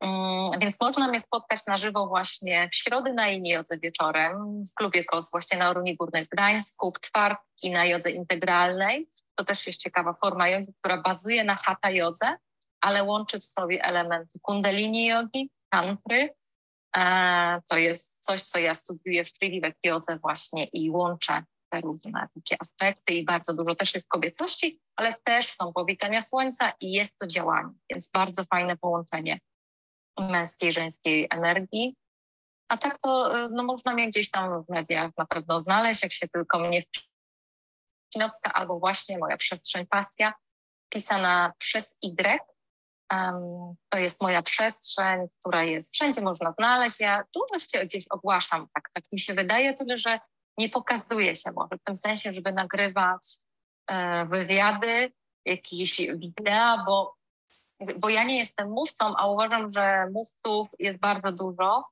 [0.00, 5.04] Um, więc można mnie spotkać na żywo właśnie w środę na jodze wieczorem w klubie
[5.04, 9.08] KOS właśnie na Oruni Górnej w Gdańsku, w czwartki na jodze integralnej.
[9.34, 12.36] To też jest ciekawa forma jogi, która bazuje na hatha jodze,
[12.80, 16.34] ale łączy w sobie elementy kundalini jogi, tantry,
[17.70, 22.56] to jest coś, co ja studiuję w Stryli Jodze właśnie i łączę te różne takie
[22.60, 27.26] aspekty i bardzo dużo też jest kobiecości, ale też są powitania słońca i jest to
[27.26, 29.40] działanie, więc bardzo fajne połączenie
[30.20, 31.96] męskiej, żeńskiej energii.
[32.68, 36.28] A tak to no, można mnie gdzieś tam w mediach na pewno znaleźć, jak się
[36.28, 36.82] tylko mnie
[38.12, 40.34] Czynowska albo właśnie moja przestrzeń pasja,
[40.88, 42.55] pisana przez Y,
[43.88, 47.00] to jest moja przestrzeń, która jest wszędzie można znaleźć.
[47.00, 50.20] Ja dużo się gdzieś ogłaszam, tak, tak mi się wydaje, tyle że
[50.58, 53.36] nie pokazuje się może w tym sensie, żeby nagrywać
[53.86, 55.12] e, wywiady,
[55.44, 57.16] jakieś wideo, bo,
[57.98, 61.84] bo ja nie jestem mówcą, a uważam, że mówców jest bardzo dużo.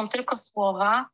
[0.00, 1.08] Są tylko słowa,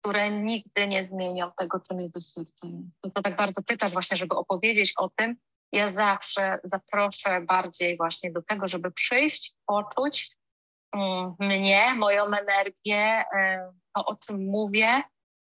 [0.00, 2.82] które nigdy nie zmienią tego, czym jest doświadczenie.
[3.00, 5.36] To, to tak bardzo pytasz właśnie, żeby opowiedzieć o tym,
[5.72, 10.36] ja zawsze zaproszę bardziej właśnie do tego, żeby przyjść, poczuć
[10.94, 15.02] um, mnie, moją energię, um, to o czym mówię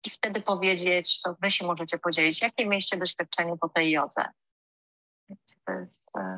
[0.07, 4.25] i wtedy powiedzieć, to wy się możecie podzielić, jakie mieliście doświadczenie po tej jodze.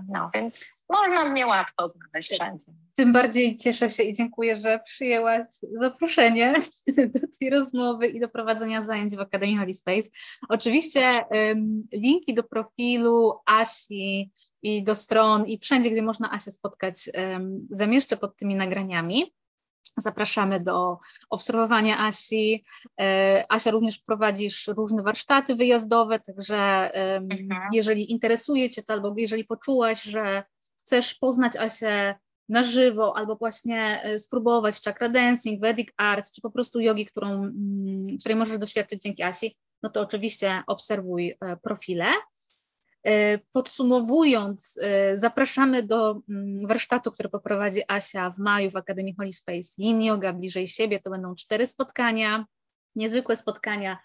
[0.09, 2.64] No, więc można mnie łatwo znaleźć wszędzie.
[2.95, 5.49] Tym bardziej cieszę się i dziękuję, że przyjęłaś
[5.81, 6.55] zaproszenie
[7.14, 10.09] do tej rozmowy i do prowadzenia zajęć w Akademii Holy Space.
[10.49, 17.11] Oczywiście um, linki do profilu Asi i do stron i wszędzie, gdzie można Asię spotkać,
[17.14, 19.35] um, zamieszczę pod tymi nagraniami.
[19.97, 20.99] Zapraszamy do
[21.30, 22.64] obserwowania Asi.
[23.01, 27.68] E, Asia również prowadzisz różne warsztaty wyjazdowe, także mhm.
[27.72, 30.45] jeżeli interesuje Cię to, albo jeżeli poczułaś, że
[30.76, 32.14] chcesz poznać Asię
[32.49, 37.28] na żywo, albo właśnie e, spróbować chakra dancing, Vedic arts, czy po prostu jogi, którą,
[37.28, 42.07] mm, której możesz doświadczyć dzięki Asi, no to oczywiście obserwuj e, profile.
[43.05, 49.32] E, podsumowując, e, zapraszamy do mm, warsztatu, który poprowadzi Asia w maju w Akademii Holy
[49.32, 51.00] Space Yin Yoga bliżej siebie.
[51.00, 52.46] To będą cztery spotkania,
[52.96, 53.98] niezwykłe spotkania.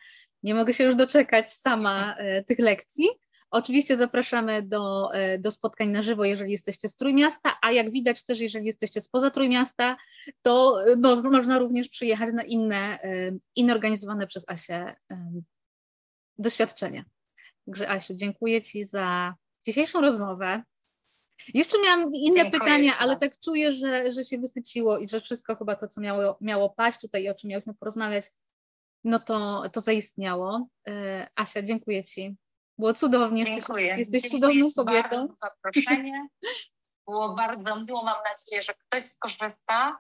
[0.44, 3.08] Nie mogę się już doczekać sama e, tych lekcji.
[3.52, 8.40] Oczywiście zapraszamy do, do spotkań na żywo, jeżeli jesteście z Trójmiasta, a jak widać też,
[8.40, 9.98] jeżeli jesteście spoza Trójmiasta,
[10.42, 13.00] to no, można również przyjechać na inne,
[13.56, 14.96] inne organizowane przez Asię
[16.38, 17.04] doświadczenia.
[17.66, 19.36] Także Asiu, dziękuję Ci za
[19.66, 20.64] dzisiejszą rozmowę.
[21.54, 25.56] Jeszcze miałam inne Dziękuję pytania, ale tak czuję, że, że się wysyciło i że wszystko
[25.56, 28.26] chyba to, co miało, miało paść tutaj i o czym miałyśmy porozmawiać,
[29.04, 30.68] no to, to zaistniało.
[30.90, 32.36] E, Asia, dziękuję Ci.
[32.78, 33.46] Było cudownie.
[33.46, 33.98] Dziękuję.
[33.98, 35.10] Jesteś, cudowną kobietą.
[35.10, 36.28] bardzo za zaproszenie.
[37.08, 38.04] Było bardzo miło.
[38.04, 40.00] Mam nadzieję, że ktoś skorzysta,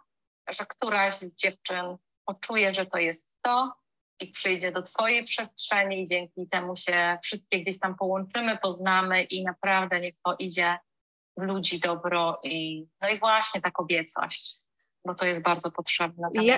[0.49, 3.73] że któraś z dziewczyn poczuje, że to jest to
[4.21, 9.43] i przyjdzie do Twojej przestrzeni i dzięki temu się wszystkie gdzieś tam połączymy, poznamy i
[9.43, 10.77] naprawdę niech to idzie
[11.37, 14.57] w ludzi dobro i no i właśnie ta kobiecość,
[15.05, 16.27] bo to jest bardzo potrzebne.
[16.33, 16.57] Ja-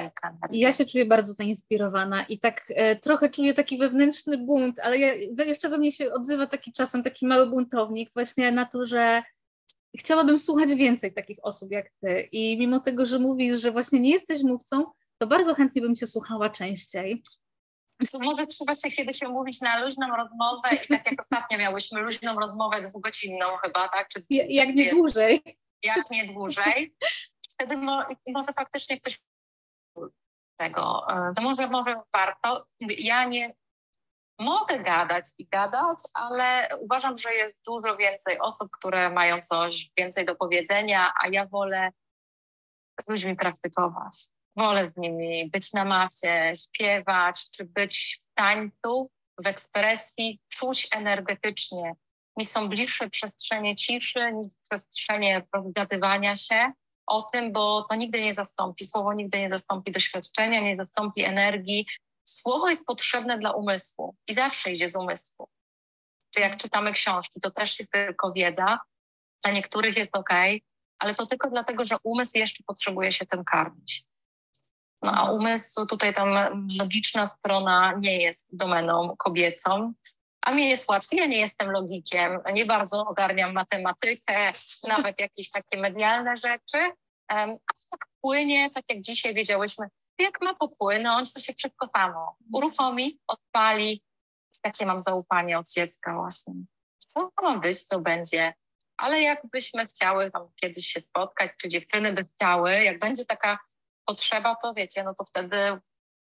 [0.51, 5.13] ja się czuję bardzo zainspirowana i tak e, trochę czuję taki wewnętrzny bunt, ale ja,
[5.45, 9.23] jeszcze we mnie się odzywa taki czasem taki mały buntownik właśnie na to, że
[9.99, 14.11] chciałabym słuchać więcej takich osób jak ty i mimo tego, że mówisz, że właśnie nie
[14.11, 14.83] jesteś mówcą,
[15.17, 17.23] to bardzo chętnie bym cię słuchała częściej.
[18.13, 22.81] Może trzeba się kiedyś umówić na luźną rozmowę i tak jak ostatnio miałyśmy luźną rozmowę
[22.81, 24.07] dwugodzinną chyba, tak?
[24.07, 25.43] Czy Ja- Jak nie dłużej.
[25.83, 26.95] jak nie dłużej.
[27.53, 29.19] Wtedy mo, może faktycznie ktoś
[30.59, 32.67] tego, e, to może, może warto.
[32.79, 33.53] Ja nie
[34.39, 40.25] mogę gadać i gadać, ale uważam, że jest dużo więcej osób, które mają coś więcej
[40.25, 41.91] do powiedzenia, a ja wolę
[43.01, 44.27] z ludźmi praktykować.
[44.55, 49.11] Wolę z nimi być na macie, śpiewać, być w tańcu,
[49.43, 51.95] w ekspresji, czuć energetycznie.
[52.37, 56.71] Mi są bliższe przestrzenie ciszy niż przestrzenie rozgadywania się
[57.07, 58.85] o tym, bo to nigdy nie zastąpi.
[58.85, 61.87] Słowo nigdy nie zastąpi doświadczenia, nie zastąpi energii.
[62.23, 65.49] Słowo jest potrzebne dla umysłu i zawsze idzie z umysłu.
[66.33, 68.79] Czy jak czytamy książki, to też jest tylko wiedza.
[69.43, 70.29] Dla niektórych jest ok,
[70.99, 74.10] ale to tylko dlatego, że umysł jeszcze potrzebuje się tym karmić.
[75.01, 76.29] No a umysł, tutaj tam
[76.79, 79.93] logiczna strona nie jest domeną kobiecą,
[80.41, 84.53] a mnie jest łatwiej, ja nie jestem logikiem, nie bardzo ogarniam matematykę,
[84.87, 86.91] nawet jakieś takie medialne rzeczy.
[87.27, 87.45] A
[87.91, 89.87] tak płynie, tak jak dzisiaj wiedziałyśmy,
[90.19, 94.03] jak ma popłynąć, to się wszystko samo uruchomi, odpali.
[94.61, 96.53] Takie mam zaufanie od dziecka właśnie.
[97.07, 98.53] Co ma być, to będzie.
[98.97, 103.59] Ale jakbyśmy chciały tam kiedyś się spotkać, czy dziewczyny by chciały, jak będzie taka
[104.11, 105.57] potrzeba, to wiecie, no to wtedy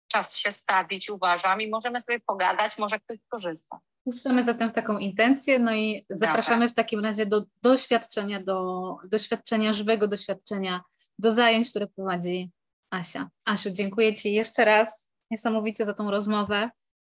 [0.08, 3.80] czas się stawić, uważam, i możemy sobie pogadać, może ktoś korzysta.
[4.04, 9.74] Puszczamy zatem w taką intencję, no i zapraszamy w takim razie do doświadczenia, do doświadczenia,
[9.74, 10.82] żywego doświadczenia,
[11.20, 12.52] do zajęć, które prowadzi
[12.92, 13.30] Asia.
[13.46, 16.70] Asiu, dziękuję Ci jeszcze raz niesamowicie za tą rozmowę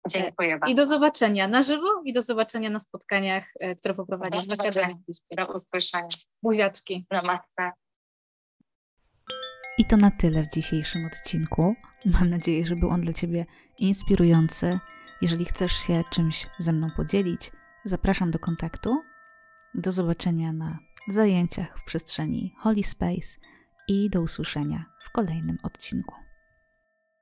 [0.09, 0.75] Dziękuję i bardzo.
[0.75, 4.97] do zobaczenia na żywo i do zobaczenia na spotkaniach, e, które poprowadzisz w Akademii.
[5.31, 6.07] Do usłyszenia.
[6.43, 7.05] Buziaczki.
[7.11, 7.71] Na matce.
[9.79, 11.75] I to na tyle w dzisiejszym odcinku.
[12.05, 13.45] Mam nadzieję, że był on dla Ciebie
[13.77, 14.79] inspirujący.
[15.21, 17.51] Jeżeli chcesz się czymś ze mną podzielić,
[17.85, 19.03] zapraszam do kontaktu.
[19.73, 20.77] Do zobaczenia na
[21.07, 23.37] zajęciach w przestrzeni Holy Space
[23.87, 26.15] i do usłyszenia w kolejnym odcinku.